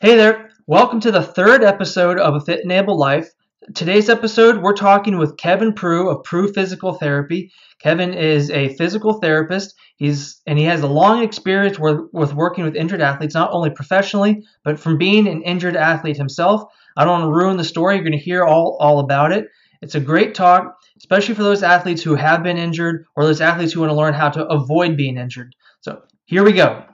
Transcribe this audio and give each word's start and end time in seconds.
Hey 0.00 0.16
there, 0.16 0.50
welcome 0.66 0.98
to 1.00 1.12
the 1.12 1.22
third 1.22 1.62
episode 1.62 2.18
of 2.18 2.34
A 2.34 2.40
Fit 2.40 2.60
and 2.62 2.72
Able 2.72 2.98
Life. 2.98 3.30
Today's 3.74 4.08
episode, 4.08 4.60
we're 4.60 4.74
talking 4.74 5.18
with 5.18 5.36
Kevin 5.36 5.72
Prue 5.72 6.10
of 6.10 6.24
Prue 6.24 6.52
Physical 6.52 6.94
Therapy. 6.94 7.52
Kevin 7.80 8.12
is 8.12 8.50
a 8.50 8.74
physical 8.74 9.20
therapist. 9.20 9.74
He's 9.96 10.42
and 10.48 10.58
he 10.58 10.64
has 10.64 10.82
a 10.82 10.88
long 10.88 11.22
experience 11.22 11.78
with, 11.78 12.00
with 12.12 12.34
working 12.34 12.64
with 12.64 12.74
injured 12.74 13.00
athletes, 13.00 13.34
not 13.34 13.52
only 13.52 13.70
professionally, 13.70 14.44
but 14.64 14.80
from 14.80 14.98
being 14.98 15.28
an 15.28 15.42
injured 15.42 15.76
athlete 15.76 16.16
himself. 16.16 16.64
I 16.96 17.04
don't 17.04 17.20
want 17.20 17.32
to 17.32 17.38
ruin 17.38 17.56
the 17.56 17.64
story. 17.64 17.94
You're 17.94 18.04
going 18.04 18.18
to 18.18 18.24
hear 18.24 18.44
all, 18.44 18.76
all 18.80 18.98
about 18.98 19.30
it. 19.30 19.46
It's 19.80 19.94
a 19.94 20.00
great 20.00 20.34
talk, 20.34 20.76
especially 20.98 21.36
for 21.36 21.44
those 21.44 21.62
athletes 21.62 22.02
who 22.02 22.16
have 22.16 22.42
been 22.42 22.58
injured 22.58 23.06
or 23.14 23.24
those 23.24 23.40
athletes 23.40 23.72
who 23.72 23.80
want 23.80 23.90
to 23.90 23.96
learn 23.96 24.14
how 24.14 24.30
to 24.30 24.44
avoid 24.46 24.96
being 24.96 25.18
injured. 25.18 25.54
So 25.82 26.02
here 26.24 26.42
we 26.42 26.52
go. 26.52 26.84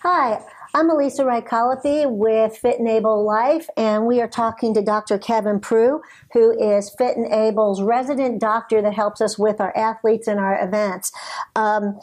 Hi, 0.00 0.40
I'm 0.76 0.90
Elisa 0.90 1.24
Wright 1.24 1.42
with 1.50 2.58
Fit 2.58 2.78
and 2.78 2.86
Able 2.86 3.24
Life, 3.24 3.66
and 3.78 4.04
we 4.04 4.20
are 4.20 4.28
talking 4.28 4.74
to 4.74 4.82
Dr. 4.82 5.16
Kevin 5.16 5.58
Prue, 5.58 6.02
who 6.34 6.52
is 6.52 6.94
Fit 6.98 7.16
and 7.16 7.32
Able's 7.32 7.80
resident 7.80 8.42
doctor 8.42 8.82
that 8.82 8.92
helps 8.92 9.22
us 9.22 9.38
with 9.38 9.58
our 9.58 9.74
athletes 9.74 10.28
and 10.28 10.38
our 10.38 10.62
events. 10.62 11.12
Um, 11.54 11.98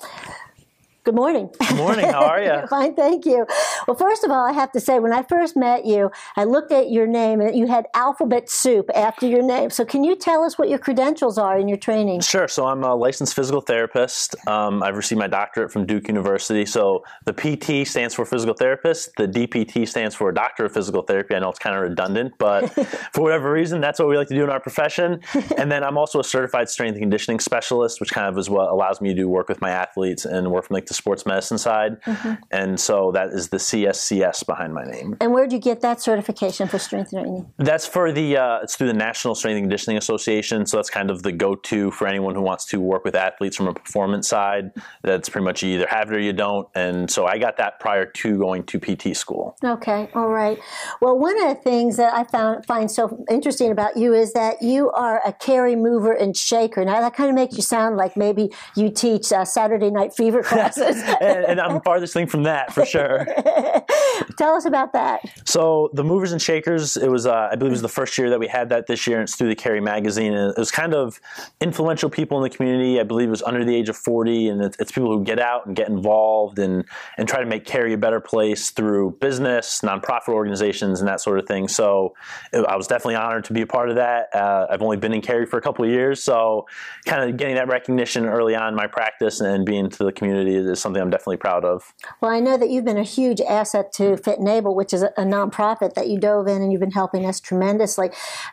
Good 1.04 1.16
morning. 1.16 1.50
Good 1.60 1.76
morning. 1.76 2.06
How 2.06 2.24
are 2.24 2.42
you? 2.42 2.66
Fine, 2.70 2.96
thank 2.96 3.26
you. 3.26 3.46
Well, 3.88 3.98
first 3.98 4.24
of 4.24 4.32
all, 4.32 4.46
I 4.46 4.54
have 4.54 4.72
to 4.74 4.80
say, 4.80 5.00
when 5.00 5.14
I 5.14 5.24
first 5.24 5.56
met 5.56 5.86
you, 5.86 6.12
I 6.36 6.44
looked 6.44 6.72
at 6.72 6.92
your 6.92 7.08
name 7.08 7.42
and 7.42 7.56
you 7.56 7.68
had 7.68 7.88
alphabet 7.94 8.50
soup 8.50 8.90
after 8.96 9.28
your 9.28 9.44
name. 9.44 9.70
So, 9.70 9.86
can 9.86 10.04
you 10.04 10.16
tell 10.16 10.44
us 10.44 10.58
what 10.58 10.70
your 10.70 10.80
credentials 10.80 11.38
are 11.38 11.58
in 11.58 11.68
your 11.68 11.78
training? 11.78 12.22
Sure. 12.22 12.48
So, 12.48 12.66
I'm 12.68 12.84
a 12.84 12.96
licensed 12.96 13.36
physical 13.36 13.62
therapist. 13.62 14.36
Um, 14.48 14.84
I've 14.84 14.98
received 14.98 15.20
my 15.20 15.28
doctorate 15.28 15.72
from 15.72 15.86
Duke 15.86 16.08
University. 16.08 16.66
So, 16.66 17.04
the 17.26 17.34
PT 17.34 17.88
stands 17.88 18.14
for 18.14 18.26
physical 18.26 18.54
therapist. 18.54 19.16
The 19.18 19.28
DPT 19.28 19.88
stands 19.88 20.16
for 20.16 20.32
Doctor 20.32 20.66
of 20.66 20.74
Physical 20.74 21.02
Therapy. 21.02 21.36
I 21.36 21.40
know 21.40 21.50
it's 21.50 21.60
kind 21.60 21.76
of 21.76 21.82
redundant, 21.82 22.34
but 22.38 22.70
for 23.14 23.22
whatever 23.22 23.52
reason, 23.52 23.82
that's 23.82 24.00
what 24.00 24.08
we 24.08 24.18
like 24.18 24.28
to 24.30 24.36
do 24.36 24.44
in 24.44 24.50
our 24.50 24.60
profession. 24.60 25.22
And 25.58 25.72
then 25.72 25.84
I'm 25.84 25.98
also 25.98 26.20
a 26.20 26.24
certified 26.24 26.68
strength 26.68 26.96
and 26.96 27.02
conditioning 27.02 27.40
specialist, 27.40 28.00
which 28.00 28.12
kind 28.12 28.28
of 28.28 28.38
is 28.38 28.50
what 28.50 28.70
allows 28.70 29.02
me 29.02 29.10
to 29.10 29.16
do 29.16 29.30
work 29.30 29.50
with 29.50 29.62
my 29.62 29.70
athletes 29.70 30.26
and 30.26 30.52
work 30.52 30.66
from 30.66 30.74
like 30.74 30.88
the 30.88 30.94
sports 30.94 31.26
medicine 31.26 31.58
side. 31.58 32.02
Mm-hmm. 32.02 32.34
And 32.52 32.80
so 32.80 33.12
that 33.12 33.30
is 33.30 33.50
the 33.50 33.60
CSCS 33.74 34.46
behind 34.46 34.74
my 34.74 34.84
name. 34.84 35.18
And 35.20 35.34
where 35.34 35.46
did 35.46 35.54
you 35.54 35.60
get 35.60 35.82
that 35.82 36.02
certification 36.02 36.68
for 36.68 36.80
strength 36.80 37.12
training? 37.12 37.52
That's 37.58 37.86
for 37.86 38.12
the 38.12 38.38
uh, 38.38 38.60
it's 38.64 38.76
through 38.76 38.88
the 38.88 38.94
National 38.94 39.36
Strength 39.36 39.58
and 39.58 39.64
Conditioning 39.64 39.98
Association. 39.98 40.66
So 40.66 40.78
that's 40.78 40.90
kind 40.90 41.10
of 41.10 41.24
the 41.24 41.32
go-to 41.32 41.92
for 41.92 42.08
anyone 42.08 42.36
who 42.36 42.42
wants 42.42 42.66
to 42.66 42.80
work 42.80 43.04
with 43.04 43.16
athletes 43.16 43.58
from 43.58 43.68
a 43.68 43.74
performance 43.74 44.28
side. 44.28 44.72
That's 45.02 45.30
pretty 45.30 45.46
much 45.46 45.64
you 45.64 45.76
either 45.76 45.88
have 45.90 46.12
it 46.12 46.16
or 46.16 46.20
you 46.20 46.34
don't. 46.34 46.68
And 46.76 47.10
so 47.10 47.26
I 47.26 47.38
got 47.38 47.58
that 47.58 47.80
prior 47.80 48.06
to 48.06 48.38
going 48.38 48.64
to 48.66 48.80
PT 48.80 49.16
school. 49.16 49.58
Okay, 49.64 50.10
all 50.14 50.30
right. 50.30 50.60
Well, 51.02 51.18
one 51.18 51.42
of 51.44 51.56
the 51.56 51.62
things 51.62 51.98
that 51.98 52.14
I 52.14 52.24
found 52.26 52.66
find 52.66 52.90
so 52.90 53.26
interesting 53.30 53.72
about 53.72 53.98
you 53.98 54.14
is 54.14 54.34
that 54.34 54.62
you 54.62 54.92
are 54.92 55.22
a 55.26 55.34
Cary 55.34 55.76
mover 55.76 56.14
and 56.14 56.36
shaker. 56.36 56.86
Now 56.86 57.02
that 57.02 57.16
kind 57.16 57.30
of 57.30 57.36
makes 57.36 57.56
you 57.56 57.64
sound 57.64 57.98
like 57.98 58.16
maybe 58.16 58.52
you 58.76 58.90
teach 58.90 59.32
uh, 59.32 59.46
Saturday 59.46 59.90
Night 59.90 60.14
Fever 60.14 60.44
classes. 60.44 61.02
and, 61.22 61.46
and, 61.46 61.62
I'm 61.64 61.82
farthest 61.82 62.14
thing 62.14 62.28
from 62.28 62.44
that 62.44 62.74
for 62.74 62.86
sure. 62.86 63.26
Tell 64.38 64.56
us 64.56 64.66
about 64.66 64.94
that. 64.94 65.22
So 65.46 65.90
the 65.94 66.04
movers 66.04 66.32
and 66.32 66.42
shakers, 66.42 66.98
it 66.98 67.10
was 67.10 67.26
uh, 67.26 67.50
I 67.52 67.56
believe 67.56 67.72
it 67.72 67.76
was 67.76 67.82
the 67.82 67.90
first 67.90 68.18
year 68.18 68.30
that 68.30 68.40
we 68.40 68.48
had 68.48 68.70
that 68.70 68.88
this 68.88 69.08
year. 69.08 69.18
And 69.18 69.24
it's 69.24 69.36
through 69.36 69.50
the 69.50 69.56
Cary 69.56 69.82
magazine, 69.82 70.34
and 70.34 70.52
it 70.52 70.58
was 70.58 70.72
kind 70.72 70.94
of 70.94 71.20
influential 71.62 72.10
people 72.10 72.38
in 72.38 72.44
the 72.44 72.56
community. 72.56 73.00
I 73.00 73.04
believe 73.04 73.28
it 73.28 73.32
was 73.32 73.44
under 73.44 73.64
the 73.64 73.76
age 73.76 73.90
of 73.90 73.98
40, 73.98 74.50
and 74.50 74.62
it's, 74.62 74.78
it's 74.80 74.92
people 74.92 75.12
who 75.18 75.24
get 75.24 75.40
out 75.40 75.66
and 75.66 75.76
get 75.76 75.90
involved 75.90 76.60
and 76.60 76.86
and 77.18 77.28
try 77.28 77.40
to 77.40 77.46
make 77.46 77.66
Cary 77.66 77.94
a 77.94 77.98
better 77.98 78.20
place 78.20 78.72
through 78.72 79.18
business, 79.22 79.82
nonprofit 79.82 80.30
organizations, 80.30 81.00
and 81.00 81.08
that 81.08 81.22
sort 81.22 81.40
of 81.40 81.48
thing. 81.48 81.68
So 81.68 82.14
it, 82.52 82.66
I 82.66 82.76
was 82.76 82.88
definitely 82.88 83.16
honored 83.16 83.46
to 83.46 83.54
be 83.54 83.62
a 83.62 83.68
part 83.68 83.90
of 83.90 83.96
that. 83.96 84.34
Uh, 84.34 84.68
I've 84.70 84.82
only 84.82 84.98
been 84.98 85.14
in 85.14 85.22
Cary 85.22 85.46
for 85.46 85.58
a 85.58 85.62
couple 85.62 85.86
of 85.86 85.92
years, 85.92 86.24
so 86.24 86.68
kind 87.06 87.30
of 87.30 87.38
getting 87.38 87.56
that 87.56 87.68
recognition 87.68 88.26
early 88.26 88.56
on 88.56 88.70
in 88.70 88.76
my 88.76 88.88
practice 88.88 89.40
and 89.40 89.66
being 89.66 89.90
to 89.90 90.04
the 90.04 90.12
community 90.12 90.56
is 90.56 90.80
something 90.80 91.02
I'm 91.02 91.10
definitely 91.10 91.38
proud 91.38 91.66
of. 91.66 91.94
Well, 92.22 92.32
I 92.32 92.40
know 92.40 92.58
that 92.58 92.70
you've 92.70 92.86
been 92.86 92.98
a 92.98 93.04
huge 93.04 93.42
asset 93.54 93.92
to 93.94 94.18
Fit 94.18 94.40
and 94.40 94.48
Able, 94.48 94.76
which 94.76 94.94
is 94.94 95.04
a, 95.04 95.14
a 95.18 95.24
nonprofit 95.24 95.94
that 95.94 96.08
you 96.08 96.20
dove 96.20 96.48
in 96.48 96.62
and 96.62 96.72
you've 96.72 96.82
been 96.82 96.92
helping 96.92 97.26
us 97.26 97.40
tremendously. 97.40 98.10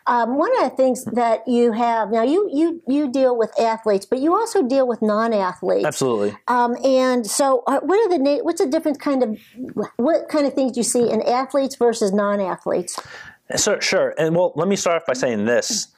Um, 0.06 0.36
one 0.36 0.50
of 0.62 0.70
the 0.70 0.76
things 0.76 1.04
that 1.04 1.46
you 1.48 1.72
have 1.72 2.10
now, 2.10 2.22
you 2.22 2.48
you 2.52 2.82
you 2.86 3.10
deal 3.10 3.36
with 3.36 3.50
athletes, 3.58 4.06
but 4.06 4.20
you 4.20 4.34
also 4.34 4.62
deal 4.62 4.86
with 4.86 5.02
non-athletes. 5.02 5.86
Absolutely. 5.86 6.36
Um, 6.48 6.76
and 6.84 7.26
so, 7.26 7.62
uh, 7.66 7.80
what 7.80 7.98
are 7.98 8.16
the 8.16 8.40
what's 8.42 8.60
the 8.60 8.66
different 8.66 9.00
kind 9.00 9.22
of 9.22 9.38
what 9.96 10.28
kind 10.28 10.46
of 10.46 10.54
things 10.54 10.72
do 10.72 10.80
you 10.80 10.84
see 10.84 11.10
in 11.10 11.22
athletes 11.22 11.76
versus 11.76 12.12
non-athletes? 12.12 12.98
So, 13.56 13.80
sure. 13.80 14.14
And 14.18 14.36
well, 14.36 14.52
let 14.54 14.68
me 14.68 14.76
start 14.76 15.00
off 15.00 15.06
by 15.06 15.14
saying 15.14 15.44
this. 15.44 15.88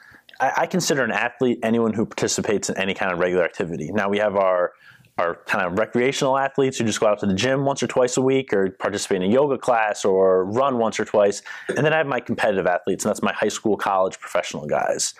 I, 0.40 0.52
I 0.58 0.66
consider 0.66 1.04
an 1.04 1.10
athlete 1.10 1.58
anyone 1.62 1.92
who 1.92 2.06
participates 2.06 2.70
in 2.70 2.78
any 2.78 2.94
kind 2.94 3.12
of 3.12 3.18
regular 3.18 3.44
activity. 3.44 3.90
Now 3.92 4.08
we 4.08 4.18
have 4.18 4.36
our 4.36 4.72
are 5.18 5.36
kind 5.46 5.66
of 5.66 5.78
recreational 5.78 6.38
athletes 6.38 6.78
who 6.78 6.84
just 6.84 6.98
go 6.98 7.06
out 7.06 7.20
to 7.20 7.26
the 7.26 7.34
gym 7.34 7.64
once 7.64 7.82
or 7.82 7.86
twice 7.86 8.16
a 8.16 8.22
week 8.22 8.52
or 8.52 8.70
participate 8.70 9.22
in 9.22 9.30
a 9.30 9.32
yoga 9.32 9.58
class 9.58 10.04
or 10.04 10.46
run 10.46 10.78
once 10.78 10.98
or 10.98 11.04
twice. 11.04 11.42
And 11.68 11.78
then 11.78 11.92
I 11.92 11.98
have 11.98 12.06
my 12.06 12.20
competitive 12.20 12.66
athletes, 12.66 13.04
and 13.04 13.10
that's 13.10 13.22
my 13.22 13.32
high 13.32 13.48
school, 13.48 13.76
college, 13.76 14.18
professional 14.18 14.66
guys. 14.66 15.14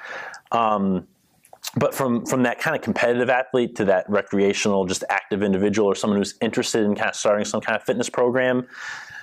Um, 0.51 1.07
but 1.77 1.95
from 1.95 2.27
from 2.27 2.43
that 2.43 2.59
kind 2.59 2.75
of 2.75 2.83
competitive 2.83 3.31
athlete 3.31 3.77
to 3.77 3.85
that 3.87 4.09
recreational, 4.09 4.85
just 4.87 5.05
active 5.11 5.43
individual 5.43 5.89
or 5.89 5.95
someone 5.95 6.19
who's 6.19 6.35
interested 6.41 6.85
in 6.85 6.95
kind 6.95 7.09
of 7.09 7.17
starting 7.17 7.45
some 7.45 7.61
kind 7.61 7.77
of 7.77 7.83
fitness 7.83 8.11
program, 8.11 8.67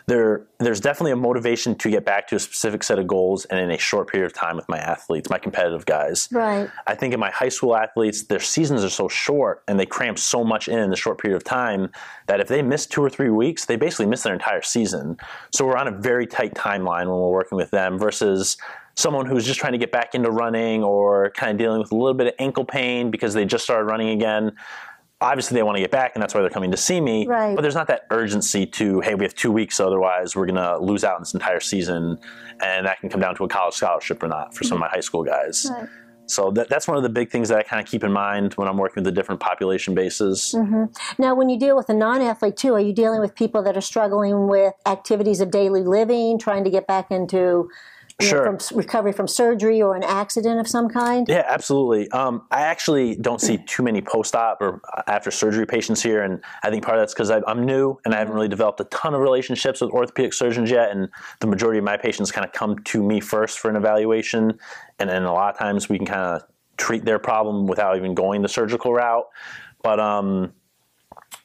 there 0.10 0.46
there's 0.60 0.82
definitely 0.82 1.12
a 1.12 1.16
motivation 1.16 1.74
to 1.76 1.90
get 1.90 2.04
back 2.04 2.28
to 2.28 2.36
a 2.36 2.40
specific 2.40 2.84
set 2.84 3.00
of 3.00 3.08
goals 3.08 3.46
and 3.46 3.60
in 3.60 3.72
a 3.72 3.78
short 3.78 4.10
period 4.10 4.26
of 4.26 4.34
time 4.34 4.58
with 4.58 4.68
my 4.68 4.78
athletes, 4.78 5.30
my 5.30 5.38
competitive 5.38 5.86
guys. 5.86 6.28
Right. 6.32 6.70
I 6.86 6.96
think 6.96 7.14
in 7.14 7.20
my 7.20 7.32
high 7.32 7.50
school 7.50 7.76
athletes, 7.76 8.24
their 8.24 8.42
seasons 8.42 8.84
are 8.84 8.90
so 8.90 9.08
short 9.08 9.64
and 9.68 9.80
they 9.80 9.86
cramp 9.86 10.20
so 10.20 10.44
much 10.44 10.68
in 10.68 10.80
in 10.80 10.90
the 10.90 10.98
short 10.98 11.20
period 11.20 11.38
of 11.38 11.46
time 11.46 11.90
that 12.28 12.42
if 12.42 12.50
they 12.50 12.62
miss 12.62 12.86
two 12.86 13.02
or 13.02 13.10
three 13.10 13.30
weeks, 13.30 13.66
they 13.66 13.78
basically 13.78 14.08
miss 14.08 14.24
their 14.24 14.34
entire 14.34 14.62
season. 14.62 15.18
So 15.52 15.66
we're 15.66 15.78
on 15.78 15.88
a 15.88 15.98
very 15.98 16.28
tight 16.28 16.56
timeline 16.56 17.06
when 17.06 17.20
we're 17.20 17.32
working 17.32 17.56
with 17.56 17.72
them 17.72 17.98
versus 17.98 18.58
someone 18.96 19.26
who's 19.26 19.46
just 19.46 19.60
trying 19.60 19.72
to 19.72 19.78
get 19.78 19.94
back 19.94 20.14
into 20.14 20.30
running 20.30 20.84
or 20.84 21.32
kind 21.32 21.52
of 21.52 21.58
dealing 21.58 21.80
with 21.80 21.92
a 21.92 21.96
little 21.96 22.14
bit 22.14 22.28
of 22.28 22.34
ankle 22.38 22.66
pain 22.66 23.10
because 23.10 23.34
they 23.34 23.46
just 23.46 23.64
started 23.64 23.86
running 23.86 24.10
again 24.10 24.52
obviously 25.22 25.56
they 25.56 25.64
want 25.64 25.76
to 25.76 25.82
get 25.82 25.92
back 25.92 26.12
and 26.16 26.24
that's 26.24 26.34
why 26.34 26.42
they're 26.42 26.50
coming 26.50 26.72
to 26.72 26.78
see 26.78 27.02
me 27.02 27.28
right. 27.28 27.56
but 27.56 27.62
there's 27.62 27.76
not 27.76 27.88
that 27.88 28.06
urgency 28.10 28.66
to 28.66 29.02
hey 29.02 29.16
we 29.16 29.26
have 29.26 29.36
two 29.36 29.52
weeks 29.52 29.80
otherwise 29.80 30.36
we're 30.36 30.46
going 30.46 30.56
to 30.56 30.78
lose 30.78 31.04
out 31.04 31.18
in 31.18 31.22
this 31.22 31.34
entire 31.34 31.60
season 31.60 32.18
and 32.62 32.86
that 32.86 33.00
can 33.00 33.10
come 33.10 33.20
down 33.20 33.36
to 33.36 33.44
a 33.44 33.48
college 33.48 33.74
scholarship 33.74 34.22
or 34.24 34.28
not 34.28 34.54
for 34.56 34.64
some 34.64 34.78
of 34.78 34.80
my 34.80 34.88
high 34.88 35.00
school 35.02 35.24
guys 35.24 35.68
right. 35.72 35.90
so 36.26 36.52
that, 36.52 36.70
that's 36.70 36.88
one 36.88 36.96
of 36.96 37.04
the 37.04 37.10
big 37.10 37.30
things 37.30 37.50
that 37.50 37.58
i 37.58 37.64
kind 37.64 37.82
of 37.82 37.90
keep 37.90 38.04
in 38.04 38.12
mind 38.12 38.54
when 38.54 38.68
i'm 38.68 38.78
working 38.78 39.04
with 39.04 39.06
the 39.06 39.12
different 39.12 39.42
population 39.42 39.94
bases 39.94 40.56
mm-hmm. 40.58 40.86
now 41.22 41.36
when 41.36 41.50
you 41.50 41.60
deal 41.60 41.76
with 41.76 41.90
a 41.90 41.94
non-athlete 41.94 42.56
too 42.56 42.74
are 42.74 42.80
you 42.80 42.94
dealing 42.94 43.20
with 43.20 43.36
people 43.36 43.62
that 43.62 43.76
are 43.76 43.82
struggling 43.82 44.48
with 44.48 44.74
activities 44.86 45.42
of 45.42 45.52
daily 45.52 45.84
living 45.84 46.40
trying 46.40 46.64
to 46.64 46.70
get 46.70 46.88
back 46.88 47.12
into 47.12 47.70
sure. 48.22 48.52
Know, 48.52 48.58
from 48.58 48.78
recovery 48.78 49.12
from 49.12 49.28
surgery 49.28 49.82
or 49.82 49.96
an 49.96 50.04
accident 50.04 50.60
of 50.60 50.68
some 50.68 50.90
kind? 50.90 51.28
Yeah, 51.28 51.44
absolutely. 51.48 52.10
Um, 52.12 52.46
I 52.52 52.62
actually 52.62 53.16
don't 53.16 53.42
see 53.42 53.58
too 53.66 53.84
many 53.84 54.02
post-op 54.02 54.62
or 54.62 54.82
after 55.08 55.32
surgery 55.32 55.66
patients 55.66 56.02
here, 56.02 56.24
and 56.24 56.44
I 56.64 56.70
think 56.70 56.84
part 56.84 56.98
of 56.98 57.02
that's 57.02 57.14
because 57.14 57.32
I'm 57.32 57.66
new 57.66 57.98
and 58.06 58.14
I 58.14 58.20
haven't 58.20 58.34
really 58.34 58.48
developed 58.48 58.80
a 58.82 58.86
ton 58.86 59.14
of 59.14 59.22
relationships 59.22 59.82
with 59.82 59.92
orthopedic 59.92 60.34
surgeons 60.34 60.70
yet, 60.70 60.92
and 60.92 61.10
the 61.40 61.48
majority 61.48 61.80
of 61.80 61.86
my 61.86 61.98
patients 61.98 62.32
kind 62.32 62.46
of 62.46 62.54
come 62.54 62.80
to 62.86 63.04
me 63.04 63.20
first 63.20 63.60
for 63.60 63.70
an 63.70 63.76
evaluation, 63.76 64.60
and 65.00 65.10
then 65.10 65.24
a 65.24 65.34
lot 65.34 65.54
of 65.54 65.60
times 65.60 65.90
we 65.90 65.98
can 65.98 66.06
kind 66.06 66.22
of 66.22 66.44
treat 66.78 67.06
their 67.06 67.20
problem 67.20 67.68
without 67.68 67.98
even 67.98 68.14
going 68.14 68.42
the 68.42 68.50
surgical 68.50 68.94
route. 68.94 69.26
But 69.84 70.00
um, 70.00 70.54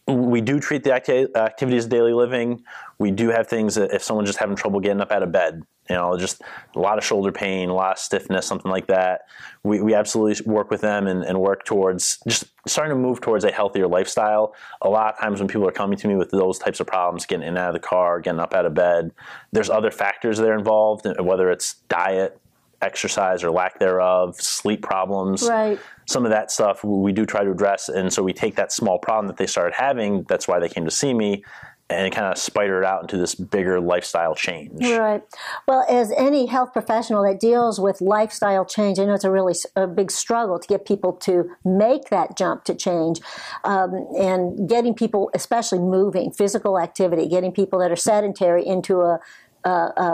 we 0.06 0.40
do 0.40 0.60
treat 0.60 0.84
the 0.84 0.92
acti- 0.92 1.28
activities 1.34 1.84
of 1.84 1.90
daily 1.90 2.12
living. 2.12 2.62
We 2.98 3.10
do 3.10 3.28
have 3.30 3.46
things 3.48 3.74
that 3.76 3.92
if 3.92 4.02
someone's 4.02 4.28
just 4.28 4.38
having 4.38 4.56
trouble 4.56 4.80
getting 4.80 5.00
up 5.00 5.12
out 5.12 5.22
of 5.22 5.32
bed, 5.32 5.62
you 5.88 5.96
know, 5.96 6.16
just 6.16 6.40
a 6.74 6.78
lot 6.78 6.96
of 6.96 7.04
shoulder 7.04 7.30
pain, 7.30 7.68
a 7.68 7.74
lot 7.74 7.92
of 7.92 7.98
stiffness, 7.98 8.46
something 8.46 8.70
like 8.70 8.86
that. 8.86 9.22
We, 9.62 9.82
we 9.82 9.94
absolutely 9.94 10.50
work 10.50 10.70
with 10.70 10.80
them 10.80 11.06
and, 11.06 11.22
and 11.22 11.40
work 11.40 11.64
towards 11.64 12.18
just 12.26 12.44
starting 12.66 12.96
to 12.96 13.00
move 13.00 13.20
towards 13.20 13.44
a 13.44 13.50
healthier 13.50 13.86
lifestyle. 13.86 14.54
A 14.80 14.88
lot 14.88 15.14
of 15.14 15.20
times 15.20 15.40
when 15.40 15.48
people 15.48 15.68
are 15.68 15.72
coming 15.72 15.98
to 15.98 16.08
me 16.08 16.16
with 16.16 16.30
those 16.30 16.58
types 16.58 16.80
of 16.80 16.86
problems, 16.86 17.26
getting 17.26 17.42
in 17.42 17.48
and 17.50 17.58
out 17.58 17.74
of 17.74 17.74
the 17.74 17.86
car, 17.86 18.20
getting 18.20 18.40
up 18.40 18.54
out 18.54 18.64
of 18.64 18.74
bed, 18.74 19.12
there's 19.52 19.68
other 19.68 19.90
factors 19.90 20.38
that 20.38 20.48
are 20.48 20.58
involved, 20.58 21.06
whether 21.20 21.50
it's 21.50 21.74
diet, 21.88 22.40
exercise 22.80 23.42
or 23.42 23.50
lack 23.50 23.78
thereof, 23.78 24.36
sleep 24.36 24.82
problems. 24.82 25.48
Right. 25.48 25.78
Some 26.06 26.24
of 26.24 26.30
that 26.30 26.50
stuff 26.50 26.84
we 26.84 27.12
do 27.12 27.26
try 27.26 27.44
to 27.44 27.50
address. 27.50 27.88
And 27.88 28.12
so 28.12 28.22
we 28.22 28.32
take 28.32 28.56
that 28.56 28.72
small 28.72 28.98
problem 28.98 29.26
that 29.26 29.36
they 29.36 29.46
started 29.46 29.74
having, 29.74 30.24
that's 30.24 30.46
why 30.46 30.58
they 30.58 30.68
came 30.68 30.84
to 30.84 30.90
see 30.90 31.14
me, 31.14 31.44
and 31.90 32.12
kind 32.14 32.26
of 32.26 32.38
spider 32.38 32.82
it 32.82 32.86
out 32.86 33.02
into 33.02 33.18
this 33.18 33.34
bigger 33.34 33.78
lifestyle 33.78 34.34
change. 34.34 34.82
Right. 34.82 35.22
Well, 35.68 35.84
as 35.88 36.12
any 36.16 36.46
health 36.46 36.72
professional 36.72 37.22
that 37.24 37.38
deals 37.38 37.78
with 37.78 38.00
lifestyle 38.00 38.64
change, 38.64 38.98
I 38.98 39.04
know 39.04 39.14
it's 39.14 39.24
a 39.24 39.30
really 39.30 39.54
a 39.76 39.86
big 39.86 40.10
struggle 40.10 40.58
to 40.58 40.66
get 40.66 40.86
people 40.86 41.12
to 41.24 41.50
make 41.64 42.08
that 42.08 42.38
jump 42.38 42.64
to 42.64 42.74
change, 42.74 43.20
um, 43.64 43.92
and 44.18 44.68
getting 44.68 44.94
people, 44.94 45.30
especially 45.34 45.78
moving, 45.78 46.30
physical 46.30 46.78
activity, 46.78 47.28
getting 47.28 47.52
people 47.52 47.78
that 47.80 47.90
are 47.90 47.96
sedentary 47.96 48.66
into 48.66 49.00
a, 49.00 49.20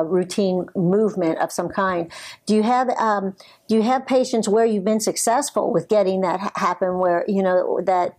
routine 0.05 0.64
movement 0.76 1.37
of 1.40 1.50
some 1.50 1.69
kind. 1.69 2.08
Do 2.46 2.55
you 2.55 2.62
have 2.62 2.88
um, 2.90 3.34
do 3.66 3.75
you 3.75 3.82
have 3.82 4.06
patients 4.06 4.49
where 4.49 4.64
you've 4.64 4.84
been 4.84 5.00
successful 5.00 5.73
with 5.73 5.88
getting 5.88 6.20
that 6.20 6.52
happen? 6.55 6.99
Where 6.99 7.25
you 7.26 7.43
know 7.43 7.81
that 7.84 8.14